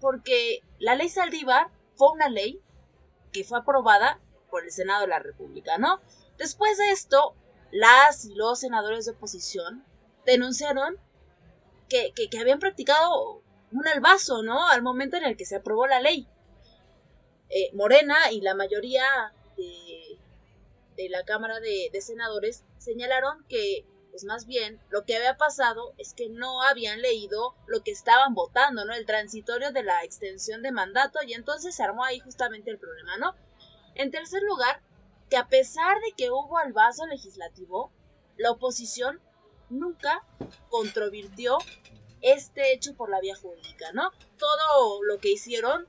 porque 0.00 0.60
la 0.78 0.94
ley 0.94 1.08
Saldívar 1.08 1.70
fue 1.96 2.10
una 2.12 2.28
ley 2.28 2.60
que 3.32 3.44
fue 3.44 3.58
aprobada 3.58 4.20
por 4.50 4.64
el 4.64 4.70
Senado 4.70 5.02
de 5.02 5.08
la 5.08 5.18
República, 5.18 5.78
¿no? 5.78 6.00
Después 6.38 6.78
de 6.78 6.90
esto, 6.90 7.34
las 7.70 8.24
y 8.24 8.34
los 8.34 8.60
senadores 8.60 9.06
de 9.06 9.12
oposición 9.12 9.84
denunciaron 10.26 10.98
que, 11.88 12.12
habían 12.40 12.58
practicado 12.58 13.42
un 13.70 13.88
albazo, 13.88 14.42
¿no? 14.42 14.68
Al 14.68 14.82
momento 14.82 15.16
en 15.16 15.24
el 15.24 15.36
que 15.36 15.44
se 15.44 15.56
aprobó 15.56 15.86
la 15.86 16.00
ley. 16.00 16.26
Eh, 17.50 17.70
Morena 17.74 18.32
y 18.32 18.40
la 18.40 18.54
mayoría 18.54 19.04
de, 19.56 21.08
la 21.08 21.24
Cámara 21.24 21.60
de 21.60 22.00
Senadores 22.00 22.64
señalaron 22.78 23.44
que 23.48 23.86
pues 24.14 24.22
más 24.26 24.46
bien 24.46 24.80
lo 24.90 25.04
que 25.04 25.16
había 25.16 25.36
pasado 25.36 25.92
es 25.98 26.14
que 26.14 26.28
no 26.28 26.62
habían 26.62 27.02
leído 27.02 27.56
lo 27.66 27.82
que 27.82 27.90
estaban 27.90 28.32
votando, 28.32 28.84
¿no? 28.84 28.94
El 28.94 29.06
transitorio 29.06 29.72
de 29.72 29.82
la 29.82 30.04
extensión 30.04 30.62
de 30.62 30.70
mandato 30.70 31.18
y 31.26 31.32
entonces 31.32 31.74
se 31.74 31.82
armó 31.82 32.04
ahí 32.04 32.20
justamente 32.20 32.70
el 32.70 32.78
problema, 32.78 33.16
¿no? 33.16 33.34
En 33.96 34.12
tercer 34.12 34.40
lugar, 34.44 34.80
que 35.34 35.38
a 35.38 35.48
pesar 35.48 35.98
de 36.00 36.12
que 36.16 36.30
hubo 36.30 36.60
vaso 36.72 37.06
legislativo, 37.06 37.90
la 38.36 38.52
oposición 38.52 39.20
nunca 39.68 40.24
controvirtió 40.68 41.58
este 42.20 42.72
hecho 42.72 42.94
por 42.94 43.10
la 43.10 43.18
vía 43.18 43.34
jurídica, 43.34 43.90
¿no? 43.94 44.12
Todo 44.38 45.02
lo 45.02 45.18
que 45.18 45.32
hicieron 45.32 45.88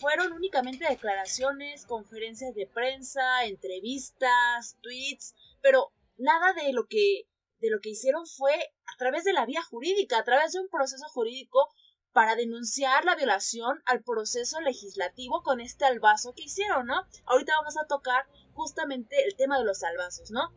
fueron 0.00 0.32
únicamente 0.32 0.88
declaraciones, 0.88 1.84
conferencias 1.84 2.54
de 2.54 2.66
prensa, 2.66 3.44
entrevistas, 3.44 4.78
tweets, 4.80 5.34
pero 5.60 5.92
nada 6.16 6.54
de 6.54 6.72
lo 6.72 6.86
que 6.86 7.28
de 7.60 7.68
lo 7.68 7.80
que 7.80 7.90
hicieron 7.90 8.26
fue 8.26 8.54
a 8.54 8.96
través 8.96 9.24
de 9.24 9.34
la 9.34 9.44
vía 9.44 9.62
jurídica, 9.62 10.18
a 10.18 10.24
través 10.24 10.52
de 10.52 10.60
un 10.60 10.68
proceso 10.68 11.06
jurídico 11.08 11.68
para 12.16 12.34
denunciar 12.34 13.04
la 13.04 13.14
violación 13.14 13.82
al 13.84 14.02
proceso 14.02 14.58
legislativo 14.62 15.42
con 15.42 15.60
este 15.60 15.84
albazo 15.84 16.32
que 16.32 16.44
hicieron, 16.44 16.86
¿no? 16.86 17.02
Ahorita 17.26 17.52
vamos 17.58 17.76
a 17.76 17.86
tocar 17.86 18.24
justamente 18.54 19.22
el 19.26 19.36
tema 19.36 19.58
de 19.58 19.66
los 19.66 19.82
albazos, 19.82 20.30
¿no? 20.30 20.50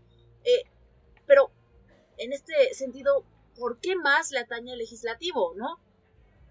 Eh, 0.45 0.63
pero 1.27 1.51
en 2.15 2.31
este 2.31 2.73
sentido, 2.73 3.25
¿por 3.57 3.81
qué 3.81 3.97
más 3.97 4.31
le 4.31 4.39
atañe 4.39 4.71
al 4.71 4.77
legislativo, 4.77 5.53
¿no? 5.57 5.81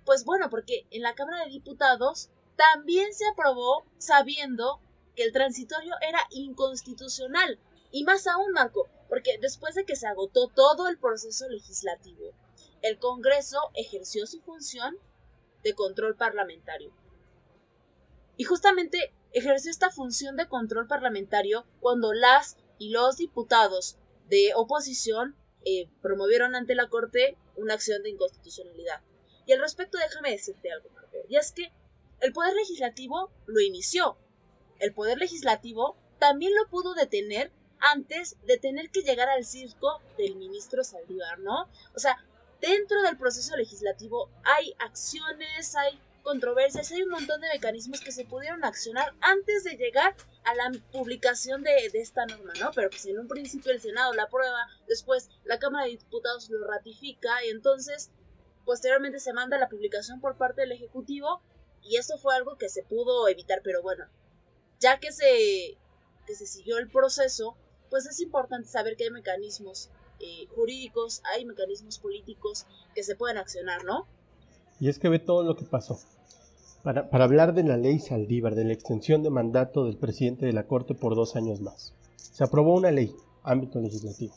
Pues 0.04 0.26
bueno, 0.26 0.50
porque 0.50 0.86
en 0.90 1.00
la 1.00 1.14
Cámara 1.14 1.44
de 1.44 1.52
Diputados 1.52 2.28
también 2.56 3.14
se 3.14 3.26
aprobó 3.28 3.86
sabiendo 3.96 4.78
que 5.16 5.22
el 5.22 5.32
transitorio 5.32 5.94
era 6.06 6.20
inconstitucional. 6.32 7.58
Y 7.92 8.04
más 8.04 8.26
aún, 8.26 8.52
Marco, 8.52 8.90
porque 9.08 9.38
después 9.40 9.74
de 9.74 9.86
que 9.86 9.96
se 9.96 10.06
agotó 10.06 10.48
todo 10.48 10.86
el 10.86 10.98
proceso 10.98 11.48
legislativo, 11.48 12.34
el 12.82 12.98
Congreso 12.98 13.58
ejerció 13.74 14.26
su 14.26 14.40
función 14.40 14.96
de 15.62 15.74
control 15.74 16.16
parlamentario. 16.16 16.92
Y 18.36 18.44
justamente 18.44 19.12
ejerció 19.32 19.70
esta 19.70 19.90
función 19.90 20.36
de 20.36 20.48
control 20.48 20.86
parlamentario 20.86 21.66
cuando 21.80 22.12
las 22.12 22.56
y 22.78 22.90
los 22.90 23.16
diputados 23.16 23.98
de 24.28 24.52
oposición 24.54 25.36
eh, 25.64 25.90
promovieron 26.00 26.54
ante 26.54 26.74
la 26.74 26.88
Corte 26.88 27.36
una 27.56 27.74
acción 27.74 28.02
de 28.02 28.10
inconstitucionalidad. 28.10 29.02
Y 29.46 29.52
al 29.52 29.60
respecto 29.60 29.98
déjame 29.98 30.30
decirte 30.30 30.70
algo, 30.70 30.90
Marco, 30.90 31.16
y 31.28 31.36
es 31.36 31.52
que 31.52 31.72
el 32.20 32.32
Poder 32.32 32.54
Legislativo 32.54 33.30
lo 33.46 33.60
inició. 33.60 34.16
El 34.78 34.92
Poder 34.92 35.18
Legislativo 35.18 35.96
también 36.18 36.52
lo 36.54 36.68
pudo 36.68 36.94
detener 36.94 37.52
antes 37.80 38.36
de 38.44 38.58
tener 38.58 38.90
que 38.90 39.02
llegar 39.02 39.28
al 39.28 39.44
circo 39.44 40.00
del 40.16 40.36
ministro 40.36 40.82
Saldívar, 40.84 41.38
¿no? 41.40 41.68
O 41.94 41.98
sea, 41.98 42.24
dentro 42.60 43.02
del 43.02 43.16
proceso 43.16 43.56
legislativo 43.56 44.30
hay 44.44 44.74
acciones, 44.78 45.74
hay 45.76 46.00
controversias, 46.22 46.90
hay 46.92 47.02
un 47.02 47.10
montón 47.10 47.40
de 47.40 47.48
mecanismos 47.48 48.00
que 48.00 48.12
se 48.12 48.24
pudieron 48.24 48.64
accionar 48.64 49.14
antes 49.20 49.64
de 49.64 49.76
llegar 49.76 50.14
a 50.44 50.54
la 50.54 50.70
publicación 50.92 51.62
de, 51.62 51.86
esta 51.94 52.26
norma, 52.26 52.52
¿no? 52.60 52.70
Pero 52.74 52.90
pues 52.90 53.06
en 53.06 53.18
un 53.18 53.28
principio 53.28 53.72
el 53.72 53.80
Senado 53.80 54.12
la 54.12 54.24
aprueba, 54.24 54.66
después 54.86 55.30
la 55.44 55.58
Cámara 55.58 55.86
de 55.86 55.92
Diputados 55.92 56.50
lo 56.50 56.66
ratifica 56.66 57.30
y 57.46 57.50
entonces 57.50 58.10
posteriormente 58.66 59.20
se 59.20 59.32
manda 59.32 59.58
la 59.58 59.70
publicación 59.70 60.20
por 60.20 60.36
parte 60.36 60.60
del 60.60 60.72
Ejecutivo 60.72 61.42
y 61.82 61.96
eso 61.96 62.18
fue 62.18 62.34
algo 62.34 62.58
que 62.58 62.68
se 62.68 62.82
pudo 62.82 63.26
evitar, 63.28 63.62
pero 63.64 63.82
bueno, 63.82 64.06
ya 64.80 65.00
que 65.00 65.12
se, 65.12 65.78
que 66.26 66.34
se 66.34 66.46
siguió 66.46 66.76
el 66.76 66.90
proceso, 66.90 67.56
pues 67.88 68.04
es 68.04 68.20
importante 68.20 68.68
saber 68.68 68.96
que 68.96 69.04
hay 69.04 69.10
mecanismos 69.10 69.88
eh, 70.20 70.46
jurídicos, 70.54 71.22
hay 71.34 71.44
mecanismos 71.44 71.98
políticos 71.98 72.66
que 72.94 73.02
se 73.02 73.16
pueden 73.16 73.38
accionar, 73.38 73.84
¿no? 73.84 74.06
Y 74.80 74.88
es 74.88 74.98
que 74.98 75.08
ve 75.08 75.18
todo 75.18 75.42
lo 75.42 75.56
que 75.56 75.64
pasó. 75.64 75.98
Para, 76.82 77.10
para, 77.10 77.24
hablar 77.24 77.54
de 77.54 77.64
la 77.64 77.76
ley 77.76 77.98
Saldívar, 77.98 78.54
de 78.54 78.64
la 78.64 78.72
extensión 78.72 79.22
de 79.22 79.30
mandato 79.30 79.84
del 79.84 79.96
presidente 79.96 80.46
de 80.46 80.52
la 80.52 80.66
Corte 80.66 80.94
por 80.94 81.16
dos 81.16 81.36
años 81.36 81.60
más. 81.60 81.94
Se 82.16 82.44
aprobó 82.44 82.74
una 82.74 82.90
ley, 82.90 83.14
ámbito 83.42 83.80
legislativo. 83.80 84.34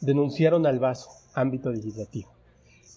Denunciaron 0.00 0.66
al 0.66 0.80
vaso, 0.80 1.10
ámbito 1.34 1.70
legislativo. 1.70 2.32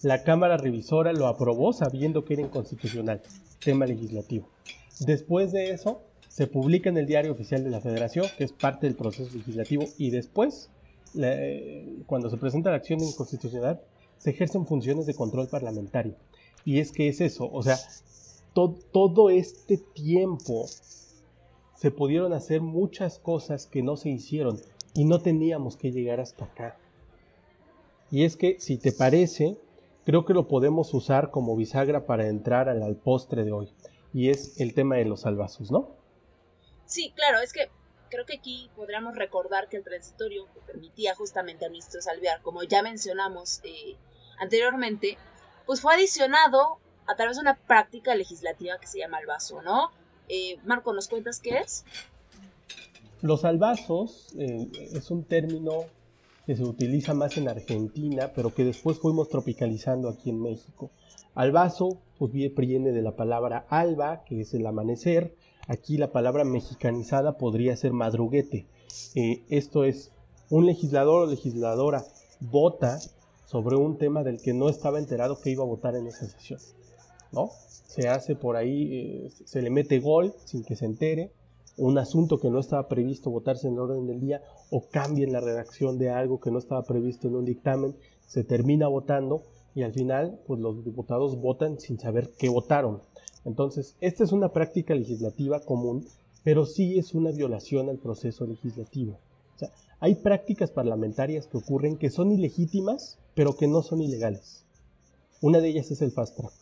La 0.02 0.22
Cámara 0.22 0.56
Revisora 0.56 1.12
lo 1.12 1.26
aprobó 1.26 1.72
sabiendo 1.72 2.24
que 2.24 2.34
era 2.34 2.42
inconstitucional, 2.42 3.22
tema 3.64 3.86
legislativo. 3.86 4.48
Después 5.00 5.52
de 5.52 5.70
eso, 5.70 6.02
se 6.28 6.46
publica 6.46 6.90
en 6.90 6.98
el 6.98 7.06
Diario 7.06 7.32
Oficial 7.32 7.64
de 7.64 7.70
la 7.70 7.80
Federación, 7.80 8.26
que 8.36 8.44
es 8.44 8.52
parte 8.52 8.86
del 8.86 8.94
proceso 8.94 9.34
legislativo, 9.36 9.84
y 9.96 10.10
después, 10.10 10.70
cuando 12.06 12.30
se 12.30 12.36
presenta 12.36 12.70
la 12.70 12.76
acción 12.76 12.98
de 12.98 13.06
inconstitucionalidad, 13.06 13.80
se 14.18 14.30
ejercen 14.30 14.66
funciones 14.66 15.06
de 15.06 15.14
control 15.14 15.48
parlamentario. 15.48 16.14
Y 16.64 16.80
es 16.80 16.92
que 16.92 17.08
es 17.08 17.20
eso, 17.20 17.48
o 17.52 17.62
sea, 17.62 17.78
todo 18.52 19.30
este 19.30 19.76
tiempo 19.76 20.66
se 21.74 21.90
pudieron 21.90 22.32
hacer 22.32 22.60
muchas 22.60 23.18
cosas 23.18 23.66
que 23.66 23.82
no 23.82 23.96
se 23.96 24.08
hicieron 24.08 24.60
y 24.94 25.04
no 25.04 25.20
teníamos 25.20 25.76
que 25.76 25.92
llegar 25.92 26.20
hasta 26.20 26.46
acá. 26.46 26.76
Y 28.10 28.24
es 28.24 28.36
que, 28.36 28.58
si 28.60 28.78
te 28.78 28.92
parece, 28.92 29.58
creo 30.04 30.24
que 30.24 30.32
lo 30.32 30.48
podemos 30.48 30.94
usar 30.94 31.30
como 31.30 31.56
bisagra 31.56 32.06
para 32.06 32.28
entrar 32.28 32.68
al, 32.68 32.82
al 32.82 32.96
postre 32.96 33.44
de 33.44 33.52
hoy. 33.52 33.68
Y 34.14 34.30
es 34.30 34.60
el 34.60 34.72
tema 34.72 34.96
de 34.96 35.04
los 35.04 35.20
salvazos, 35.20 35.70
¿no? 35.70 35.90
Sí, 36.86 37.12
claro, 37.14 37.40
es 37.40 37.52
que 37.52 37.68
creo 38.10 38.24
que 38.26 38.36
aquí 38.36 38.70
podríamos 38.76 39.16
recordar 39.16 39.68
que 39.68 39.76
el 39.76 39.84
transitorio 39.84 40.46
que 40.52 40.60
permitía 40.60 41.14
justamente 41.14 41.64
al 41.64 41.70
ministro 41.70 42.00
Salviar, 42.00 42.40
como 42.42 42.62
ya 42.62 42.82
mencionamos 42.82 43.60
eh, 43.64 43.96
anteriormente, 44.38 45.18
pues 45.66 45.80
fue 45.80 45.94
adicionado 45.94 46.78
a 47.06 47.16
través 47.16 47.36
de 47.36 47.42
una 47.42 47.56
práctica 47.56 48.14
legislativa 48.14 48.78
que 48.78 48.86
se 48.86 48.98
llama 48.98 49.18
albazo, 49.18 49.62
¿no? 49.62 49.90
Eh, 50.28 50.58
Marco, 50.64 50.92
¿nos 50.92 51.08
cuentas 51.08 51.40
qué 51.40 51.58
es? 51.58 51.84
Los 53.22 53.44
albazos 53.44 54.34
eh, 54.38 54.68
es 54.92 55.10
un 55.10 55.24
término 55.24 55.84
que 56.46 56.56
se 56.56 56.62
utiliza 56.62 57.14
más 57.14 57.36
en 57.36 57.48
Argentina, 57.48 58.30
pero 58.34 58.54
que 58.54 58.64
después 58.64 58.98
fuimos 58.98 59.28
tropicalizando 59.28 60.08
aquí 60.08 60.30
en 60.30 60.40
México. 60.42 60.90
Albazo 61.34 61.98
pues 62.18 62.32
viene 62.32 62.92
de 62.92 63.02
la 63.02 63.16
palabra 63.16 63.66
alba, 63.68 64.24
que 64.24 64.40
es 64.40 64.54
el 64.54 64.66
amanecer, 64.66 65.34
Aquí 65.68 65.96
la 65.96 66.12
palabra 66.12 66.44
mexicanizada 66.44 67.38
podría 67.38 67.76
ser 67.76 67.92
madruguete. 67.92 68.66
Eh, 69.14 69.42
esto 69.48 69.84
es, 69.84 70.12
un 70.48 70.64
legislador 70.64 71.24
o 71.24 71.26
legisladora 71.26 72.04
vota 72.40 73.00
sobre 73.46 73.76
un 73.76 73.98
tema 73.98 74.22
del 74.22 74.40
que 74.40 74.54
no 74.54 74.68
estaba 74.68 74.98
enterado 74.98 75.40
que 75.40 75.50
iba 75.50 75.64
a 75.64 75.66
votar 75.66 75.96
en 75.96 76.06
esa 76.06 76.26
sesión. 76.26 76.60
¿no? 77.32 77.50
Se 77.88 78.08
hace 78.08 78.36
por 78.36 78.56
ahí, 78.56 79.26
eh, 79.26 79.30
se 79.44 79.60
le 79.60 79.70
mete 79.70 79.98
gol 79.98 80.34
sin 80.44 80.62
que 80.62 80.76
se 80.76 80.84
entere, 80.84 81.32
un 81.76 81.98
asunto 81.98 82.38
que 82.38 82.48
no 82.48 82.60
estaba 82.60 82.88
previsto 82.88 83.30
votarse 83.30 83.66
en 83.66 83.74
el 83.74 83.80
orden 83.80 84.06
del 84.06 84.20
día 84.20 84.42
o 84.70 84.82
cambia 84.88 85.24
en 85.24 85.32
la 85.32 85.40
redacción 85.40 85.98
de 85.98 86.10
algo 86.10 86.40
que 86.40 86.50
no 86.50 86.58
estaba 86.58 86.82
previsto 86.84 87.28
en 87.28 87.36
un 87.36 87.44
dictamen, 87.44 87.96
se 88.26 88.44
termina 88.44 88.86
votando 88.88 89.42
y 89.74 89.82
al 89.82 89.92
final 89.92 90.40
pues 90.46 90.60
los 90.60 90.84
diputados 90.84 91.38
votan 91.40 91.78
sin 91.78 91.98
saber 91.98 92.30
qué 92.38 92.48
votaron. 92.48 93.02
Entonces, 93.46 93.94
esta 94.00 94.24
es 94.24 94.32
una 94.32 94.52
práctica 94.52 94.94
legislativa 94.94 95.60
común, 95.60 96.04
pero 96.42 96.66
sí 96.66 96.98
es 96.98 97.14
una 97.14 97.30
violación 97.30 97.88
al 97.88 97.98
proceso 97.98 98.44
legislativo. 98.44 99.18
O 99.54 99.58
sea, 99.58 99.70
hay 100.00 100.16
prácticas 100.16 100.72
parlamentarias 100.72 101.46
que 101.46 101.56
ocurren 101.56 101.96
que 101.96 102.10
son 102.10 102.32
ilegítimas, 102.32 103.18
pero 103.34 103.56
que 103.56 103.68
no 103.68 103.82
son 103.82 104.02
ilegales. 104.02 104.64
Una 105.40 105.60
de 105.60 105.68
ellas 105.68 105.90
es 105.90 106.02
el 106.02 106.10
fast 106.10 106.36
track. 106.36 106.52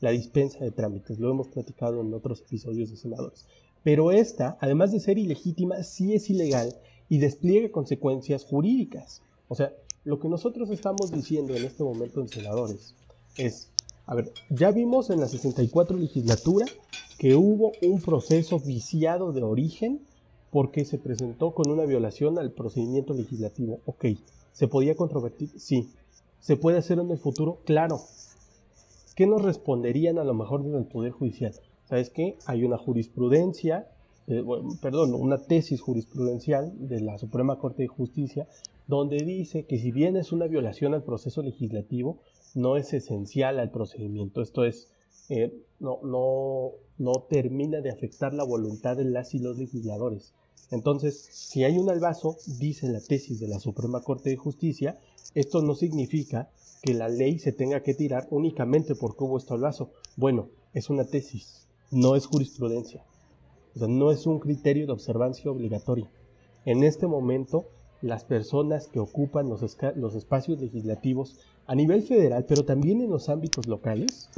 la 0.00 0.10
dispensa 0.10 0.58
de 0.58 0.70
trámites, 0.70 1.18
lo 1.18 1.30
hemos 1.30 1.48
platicado 1.48 2.02
en 2.02 2.12
otros 2.12 2.42
episodios 2.42 2.90
de 2.90 2.98
senadores. 2.98 3.46
Pero 3.82 4.12
esta, 4.12 4.58
además 4.60 4.92
de 4.92 5.00
ser 5.00 5.18
ilegítima, 5.18 5.82
sí 5.82 6.14
es 6.14 6.28
ilegal 6.28 6.76
y 7.08 7.18
despliega 7.18 7.70
consecuencias 7.70 8.44
jurídicas. 8.44 9.22
O 9.48 9.54
sea, 9.54 9.72
lo 10.04 10.18
que 10.18 10.28
nosotros 10.28 10.68
estamos 10.70 11.10
diciendo 11.10 11.54
en 11.54 11.64
este 11.64 11.84
momento 11.84 12.20
en 12.20 12.28
senadores 12.28 12.94
es, 13.38 13.70
a 14.06 14.14
ver, 14.14 14.32
ya 14.50 14.70
vimos 14.70 15.10
en 15.10 15.20
la 15.20 15.28
64 15.28 15.96
legislatura 15.96 16.66
que 17.18 17.34
hubo 17.36 17.72
un 17.82 18.00
proceso 18.00 18.58
viciado 18.58 19.32
de 19.32 19.42
origen 19.42 20.00
porque 20.50 20.84
se 20.84 20.98
presentó 20.98 21.52
con 21.52 21.70
una 21.70 21.84
violación 21.84 22.38
al 22.38 22.52
procedimiento 22.52 23.14
legislativo. 23.14 23.80
Ok, 23.86 24.06
¿se 24.52 24.68
podía 24.68 24.94
controvertir? 24.94 25.48
Sí. 25.56 25.88
¿Se 26.40 26.56
puede 26.56 26.78
hacer 26.78 26.98
en 26.98 27.10
el 27.10 27.18
futuro? 27.18 27.58
Claro. 27.64 28.00
¿Qué 29.16 29.26
nos 29.26 29.42
responderían 29.42 30.18
a 30.18 30.24
lo 30.24 30.34
mejor 30.34 30.62
desde 30.62 30.78
el 30.78 30.84
Poder 30.84 31.12
Judicial? 31.12 31.54
¿Sabes 31.88 32.10
qué? 32.10 32.36
Hay 32.46 32.64
una 32.64 32.76
jurisprudencia, 32.76 33.88
eh, 34.26 34.44
perdón, 34.82 35.14
una 35.14 35.38
tesis 35.38 35.80
jurisprudencial 35.80 36.72
de 36.88 37.00
la 37.00 37.18
Suprema 37.18 37.58
Corte 37.58 37.82
de 37.82 37.88
Justicia 37.88 38.46
donde 38.86 39.16
dice 39.24 39.64
que 39.64 39.78
si 39.78 39.92
bien 39.92 40.16
es 40.16 40.32
una 40.32 40.46
violación 40.46 40.94
al 40.94 41.02
proceso 41.02 41.42
legislativo, 41.42 42.18
no 42.54 42.76
es 42.76 42.92
esencial 42.92 43.58
al 43.58 43.70
procedimiento. 43.70 44.40
Esto 44.40 44.64
es, 44.64 44.88
eh, 45.28 45.52
no, 45.80 46.00
no, 46.02 46.72
no 46.98 47.12
termina 47.28 47.80
de 47.80 47.90
afectar 47.90 48.32
la 48.32 48.44
voluntad 48.44 48.96
de 48.96 49.04
las 49.04 49.34
y 49.34 49.38
los 49.38 49.58
legisladores. 49.58 50.32
Entonces, 50.70 51.28
si 51.30 51.64
hay 51.64 51.78
un 51.78 51.90
albazo, 51.90 52.36
dice 52.58 52.88
la 52.88 53.00
tesis 53.00 53.38
de 53.38 53.48
la 53.48 53.60
Suprema 53.60 54.00
Corte 54.00 54.30
de 54.30 54.36
Justicia, 54.36 54.98
esto 55.34 55.62
no 55.62 55.74
significa 55.74 56.50
que 56.82 56.94
la 56.94 57.08
ley 57.08 57.38
se 57.38 57.52
tenga 57.52 57.82
que 57.82 57.94
tirar 57.94 58.26
únicamente 58.30 58.94
porque 58.94 59.24
hubo 59.24 59.38
este 59.38 59.54
albazo. 59.54 59.90
Bueno, 60.16 60.48
es 60.72 60.90
una 60.90 61.04
tesis, 61.04 61.66
no 61.90 62.16
es 62.16 62.26
jurisprudencia. 62.26 63.04
O 63.74 63.78
sea, 63.78 63.88
no 63.88 64.10
es 64.10 64.26
un 64.26 64.38
criterio 64.38 64.86
de 64.86 64.92
observancia 64.92 65.50
obligatoria. 65.50 66.10
En 66.64 66.82
este 66.84 67.06
momento, 67.06 67.66
las 68.04 68.24
personas 68.24 68.86
que 68.86 69.00
ocupan 69.00 69.48
los, 69.48 69.62
los 69.96 70.14
espacios 70.14 70.60
legislativos 70.60 71.38
a 71.66 71.74
nivel 71.74 72.02
federal, 72.02 72.44
pero 72.46 72.64
también 72.64 73.00
en 73.00 73.10
los 73.10 73.30
ámbitos 73.30 73.66
locales, 73.66 74.28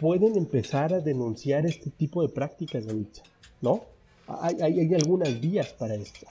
pueden 0.00 0.36
empezar 0.36 0.94
a 0.94 1.00
denunciar 1.00 1.66
este 1.66 1.90
tipo 1.90 2.22
de 2.22 2.30
prácticas, 2.30 2.84
¿no? 3.60 3.84
hay, 4.26 4.94
algunas 4.94 5.40
vías 5.40 5.74
para 5.74 5.94
esto. 5.94 6.26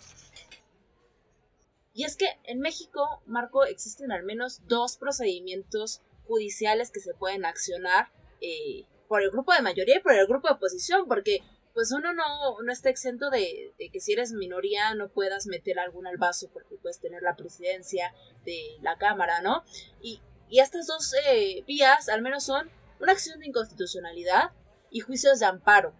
Y 1.94 2.06
es 2.06 2.16
que 2.16 2.26
en 2.46 2.60
México, 2.60 3.22
Marco, 3.28 3.66
existen 3.66 4.12
al 4.12 4.24
menos 4.24 4.62
dos 4.68 4.98
procedimientos 4.98 6.02
judiciales 6.28 6.90
que 6.90 7.02
se 7.02 7.14
pueden 7.14 7.46
accionar 7.46 8.08
eh, 8.40 8.86
por 9.08 9.22
el 9.22 9.30
grupo 9.30 9.54
de 9.54 9.62
mayoría 9.62 9.98
y 9.98 10.02
por 10.02 10.14
el 10.14 10.26
grupo 10.26 10.48
de 10.48 10.56
oposición, 10.56 11.06
porque 11.08 11.42
pues 11.74 11.92
uno 11.92 12.14
no, 12.14 12.62
no 12.62 12.72
está 12.72 12.90
exento 12.90 13.30
de, 13.30 13.74
que 13.92 14.00
si 14.00 14.14
eres 14.14 14.34
minoría 14.34 14.94
no 14.96 15.10
puedas 15.10 15.48
meter 15.48 15.80
algún 15.80 16.08
albazo 16.08 16.50
porque 16.52 16.78
puedes 16.78 17.00
tener 17.00 17.22
la 17.22 17.36
presidencia 17.36 18.14
de 18.46 18.78
la 18.82 18.98
Cámara, 18.98 19.42
¿no? 19.42 19.64
Y, 20.02 20.22
estas 20.52 20.86
dos 20.86 21.14
eh, 21.28 21.64
vías 21.66 22.10
al 22.10 22.22
menos 22.22 22.44
son 22.44 22.70
una 23.00 23.14
acción 23.14 23.40
de 23.40 23.48
inconstitucionalidad 23.48 24.52
y 24.90 25.00
juicios 25.00 25.40
de 25.40 25.46
amparo, 25.46 25.94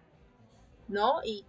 ¿no? 0.88 1.20
Y, 1.24 1.46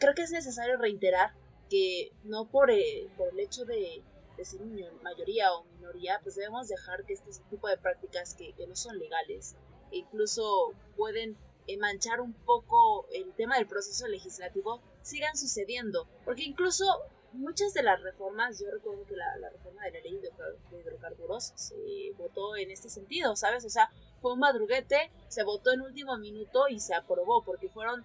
creo 0.00 0.14
que 0.14 0.22
es 0.22 0.32
necesario 0.32 0.78
reiterar 0.78 1.34
que 1.68 2.12
no 2.24 2.50
por, 2.50 2.70
eh, 2.70 3.08
por 3.16 3.28
el 3.28 3.40
hecho 3.40 3.64
de, 3.64 4.02
ser 4.42 4.60
mayoría 5.02 5.52
o 5.52 5.64
minoría, 5.64 6.18
pues 6.22 6.34
debemos 6.34 6.66
dejar 6.66 7.04
que 7.04 7.12
este 7.12 7.30
tipo 7.50 7.68
de 7.68 7.76
prácticas 7.76 8.34
que, 8.34 8.54
no 8.66 8.74
son 8.74 8.98
legales, 8.98 9.54
e 9.92 9.98
incluso 9.98 10.72
pueden 10.96 11.36
manchar 11.76 12.20
un 12.20 12.32
poco 12.32 13.06
el 13.12 13.32
tema 13.34 13.56
del 13.56 13.66
proceso 13.66 14.06
legislativo, 14.08 14.80
sigan 15.02 15.36
sucediendo. 15.36 16.08
Porque 16.24 16.44
incluso 16.44 16.84
muchas 17.32 17.72
de 17.74 17.82
las 17.82 18.00
reformas, 18.02 18.58
yo 18.58 18.70
recuerdo 18.70 19.04
que 19.06 19.16
la, 19.16 19.50
reforma 19.50 19.84
de 19.84 19.92
la 19.92 20.00
ley 20.00 20.18
de, 20.18 20.30
hidrocarburos 20.78 21.52
se 21.54 22.12
votó 22.18 22.56
en 22.56 22.70
este 22.70 22.88
sentido, 22.88 23.36
¿sabes? 23.36 23.64
O 23.64 23.70
sea, 23.70 23.90
fue 24.20 24.32
un 24.32 24.40
madruguete, 24.40 25.10
se 25.28 25.42
votó 25.42 25.72
en 25.72 25.80
último 25.82 26.16
minuto 26.18 26.68
y 26.68 26.80
se 26.80 26.94
aprobó 26.94 27.42
porque 27.44 27.68
fueron 27.68 28.04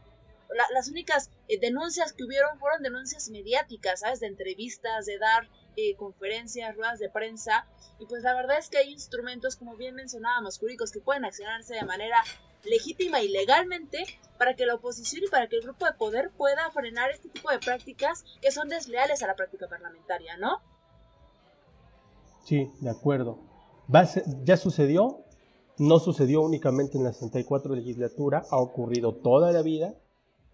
las 0.73 0.87
únicas 0.87 1.31
eh, 1.47 1.59
denuncias 1.59 2.13
que 2.13 2.23
hubieron 2.23 2.59
fueron 2.59 2.83
denuncias 2.83 3.29
mediáticas, 3.29 4.01
¿sabes? 4.01 4.19
De 4.19 4.27
entrevistas, 4.27 5.05
de 5.05 5.17
dar 5.17 5.49
eh, 5.75 5.95
conferencias, 5.95 6.75
ruedas 6.75 6.99
de 6.99 7.09
prensa. 7.09 7.67
Y 7.99 8.05
pues 8.05 8.23
la 8.23 8.33
verdad 8.33 8.59
es 8.59 8.69
que 8.69 8.77
hay 8.77 8.91
instrumentos, 8.91 9.55
como 9.55 9.75
bien 9.75 9.95
mencionábamos, 9.95 10.59
jurídicos 10.59 10.91
que 10.91 10.99
pueden 10.99 11.25
accionarse 11.25 11.73
de 11.73 11.83
manera 11.83 12.17
legítima 12.65 13.21
y 13.21 13.29
legalmente 13.29 14.05
para 14.37 14.55
que 14.55 14.65
la 14.65 14.75
oposición 14.75 15.23
y 15.25 15.29
para 15.29 15.47
que 15.47 15.57
el 15.57 15.63
grupo 15.63 15.85
de 15.85 15.93
poder 15.93 16.31
pueda 16.37 16.69
frenar 16.71 17.11
este 17.11 17.29
tipo 17.29 17.49
de 17.51 17.59
prácticas 17.59 18.23
que 18.41 18.51
son 18.51 18.69
desleales 18.69 19.23
a 19.23 19.27
la 19.27 19.35
práctica 19.35 19.67
parlamentaria, 19.67 20.37
¿no? 20.37 20.59
Sí, 22.43 22.69
de 22.81 22.89
acuerdo. 22.89 23.39
ya 24.43 24.57
sucedió, 24.57 25.25
no 25.77 25.99
sucedió 25.99 26.41
únicamente 26.41 26.97
en 26.97 27.03
la 27.03 27.13
64 27.13 27.75
legislatura, 27.75 28.43
ha 28.51 28.57
ocurrido 28.57 29.15
toda 29.15 29.51
la 29.51 29.61
vida 29.61 29.95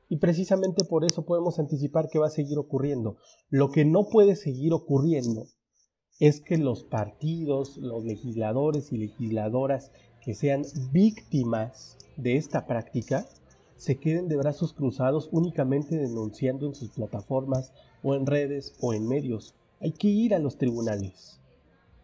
y 0.08 0.17
precisamente 0.17 0.86
por 0.86 1.06
eso 1.06 1.26
podemos 1.26 1.60
anticipar 1.60 2.10
que 2.10 2.19
va 2.19 2.28
a 2.28 2.32
seguir 2.32 2.58
ocurriendo. 2.58 3.17
Lo 3.50 3.71
que 3.71 3.86
no 3.86 4.10
puede 4.10 4.36
seguir 4.36 4.74
ocurriendo 4.74 5.45
es 6.19 6.41
que 6.41 6.58
los 6.58 6.84
partidos, 6.84 7.78
los 7.78 8.04
legisladores 8.04 8.91
y 8.91 8.97
legisladoras 8.97 9.91
que 10.24 10.34
sean 10.34 10.64
víctimas 10.92 11.98
de 12.18 12.38
esta 12.38 12.66
práctica 12.66 13.26
se 13.76 13.98
queden 13.98 14.28
de 14.28 14.38
brazos 14.38 14.74
cruzados 14.74 15.30
únicamente 15.32 15.98
denunciando 15.98 16.68
en 16.68 16.76
sus 16.76 16.90
plataformas 16.90 17.74
o 18.04 18.14
en 18.14 18.26
redes 18.26 18.76
o 18.80 18.94
en 18.94 19.08
medios. 19.08 19.56
Hay 19.80 19.92
que 19.92 20.08
ir 20.08 20.36
a 20.36 20.40
los 20.40 20.58
tribunales. 20.58 21.40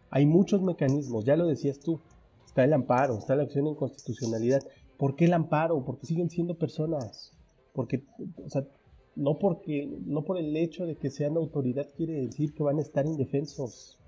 Hay 0.10 0.26
muchos 0.26 0.62
mecanismos, 0.62 1.26
ya 1.26 1.36
lo 1.36 1.46
decías 1.46 1.80
tú. 1.80 2.00
Está 2.46 2.64
el 2.64 2.74
amparo, 2.74 3.18
está 3.18 3.36
la 3.36 3.44
acción 3.44 3.66
de 3.66 3.72
inconstitucionalidad. 3.72 4.64
¿Por 4.98 5.16
qué 5.16 5.26
el 5.26 5.34
amparo? 5.34 5.86
Porque 5.86 6.08
siguen 6.08 6.30
siendo 6.30 6.58
personas 6.58 7.32
porque, 7.78 8.02
o 8.44 8.50
sea, 8.50 8.66
no 9.16 9.38
porque, 9.38 9.88
no 10.08 10.24
por 10.24 10.40
el 10.40 10.58
hecho 10.58 10.88
de 10.88 10.96
que 10.96 11.12
sean 11.12 11.38
autoridad 11.38 11.88
quiere 11.96 12.14
decir 12.14 12.56
que 12.56 12.64
van 12.64 12.80
a 12.80 12.82
estar 12.82 13.06
indefensos. 13.06 14.00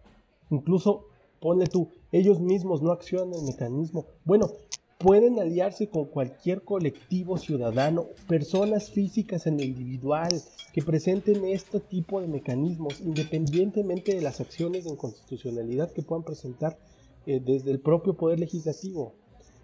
Incluso, 0.49 1.05
ponle 1.39 1.67
tú, 1.67 1.89
ellos 2.11 2.39
mismos 2.39 2.81
no 2.81 2.91
accionan 2.91 3.33
el 3.33 3.45
mecanismo. 3.45 4.05
Bueno, 4.25 4.51
pueden 4.97 5.39
aliarse 5.39 5.89
con 5.89 6.05
cualquier 6.05 6.63
colectivo 6.63 7.37
ciudadano, 7.37 8.07
personas 8.27 8.91
físicas 8.91 9.47
en 9.47 9.57
lo 9.57 9.63
individual, 9.63 10.41
que 10.73 10.81
presenten 10.81 11.45
este 11.45 11.79
tipo 11.79 12.21
de 12.21 12.27
mecanismos, 12.27 12.99
independientemente 13.01 14.13
de 14.13 14.21
las 14.21 14.41
acciones 14.41 14.83
de 14.83 14.91
inconstitucionalidad 14.91 15.91
que 15.91 16.03
puedan 16.03 16.23
presentar 16.23 16.77
eh, 17.25 17.41
desde 17.43 17.71
el 17.71 17.79
propio 17.79 18.15
Poder 18.15 18.39
Legislativo. 18.39 19.13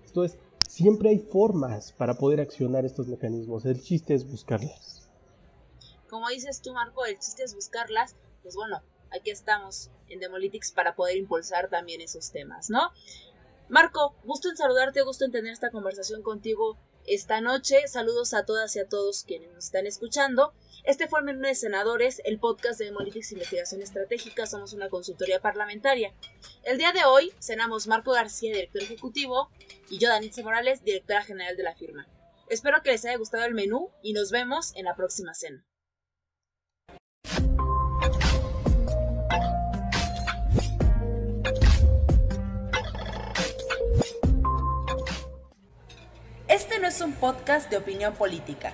Esto 0.05 0.23
es, 0.23 0.37
Siempre 0.75 1.09
hay 1.09 1.19
formas 1.19 1.93
para 1.93 2.15
poder 2.15 2.41
accionar 2.41 2.83
estos 2.83 3.07
mecanismos. 3.07 3.65
El 3.65 3.81
chiste 3.81 4.13
es 4.13 4.29
buscarlas. 4.29 5.09
Como 6.09 6.27
dices 6.27 6.61
tú, 6.61 6.73
Marco, 6.73 7.05
el 7.05 7.17
chiste 7.17 7.43
es 7.43 7.55
buscarlas. 7.55 8.17
Pues 8.43 8.55
bueno, 8.55 8.81
aquí 9.11 9.31
estamos 9.31 9.89
en 10.09 10.19
Demolytics 10.19 10.71
para 10.71 10.95
poder 10.95 11.17
impulsar 11.17 11.69
también 11.69 12.01
esos 12.01 12.31
temas, 12.31 12.69
¿no? 12.69 12.91
Marco, 13.67 14.15
gusto 14.23 14.49
en 14.49 14.57
saludarte, 14.57 15.01
gusto 15.01 15.25
en 15.25 15.31
tener 15.31 15.51
esta 15.51 15.71
conversación 15.71 16.21
contigo 16.21 16.77
esta 17.07 17.41
noche. 17.41 17.87
Saludos 17.87 18.33
a 18.33 18.45
todas 18.45 18.75
y 18.75 18.79
a 18.79 18.87
todos 18.87 19.23
quienes 19.23 19.51
nos 19.51 19.65
están 19.65 19.87
escuchando. 19.87 20.53
Este 20.83 21.07
fue 21.07 21.19
el 21.19 21.25
menú 21.25 21.47
de 21.47 21.55
senadores, 21.55 22.21
el 22.25 22.39
podcast 22.39 22.77
de 22.77 22.85
Demolitics 22.85 23.31
Investigación 23.31 23.81
Estratégica. 23.81 24.45
Somos 24.45 24.73
una 24.73 24.89
consultoría 24.89 25.39
parlamentaria. 25.39 26.13
El 26.63 26.77
día 26.77 26.91
de 26.91 27.05
hoy 27.05 27.33
cenamos 27.39 27.87
Marco 27.87 28.11
García, 28.11 28.53
director 28.53 28.83
ejecutivo, 28.83 29.49
y 29.89 29.97
yo, 29.97 30.09
Danitza 30.09 30.43
Morales, 30.43 30.83
directora 30.83 31.23
general 31.23 31.57
de 31.57 31.63
la 31.63 31.75
firma. 31.75 32.07
Espero 32.49 32.83
que 32.83 32.91
les 32.91 33.03
haya 33.05 33.17
gustado 33.17 33.45
el 33.45 33.55
menú 33.55 33.89
y 34.03 34.13
nos 34.13 34.29
vemos 34.29 34.75
en 34.75 34.85
la 34.85 34.95
próxima 34.95 35.33
cena. 35.33 35.65
Este 46.75 46.81
no 46.81 46.89
es 46.89 46.99
un 46.99 47.13
podcast 47.13 47.69
de 47.69 47.77
opinión 47.77 48.15
política. 48.15 48.73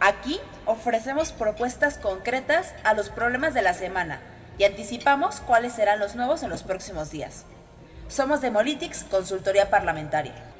Aquí 0.00 0.40
ofrecemos 0.64 1.30
propuestas 1.30 1.98
concretas 1.98 2.72
a 2.84 2.94
los 2.94 3.10
problemas 3.10 3.52
de 3.52 3.60
la 3.60 3.74
semana 3.74 4.18
y 4.56 4.64
anticipamos 4.64 5.40
cuáles 5.40 5.74
serán 5.74 5.98
los 5.98 6.14
nuevos 6.14 6.42
en 6.42 6.48
los 6.48 6.62
próximos 6.62 7.10
días. 7.10 7.44
Somos 8.08 8.40
Demolitics, 8.40 9.04
consultoría 9.04 9.68
parlamentaria. 9.68 10.53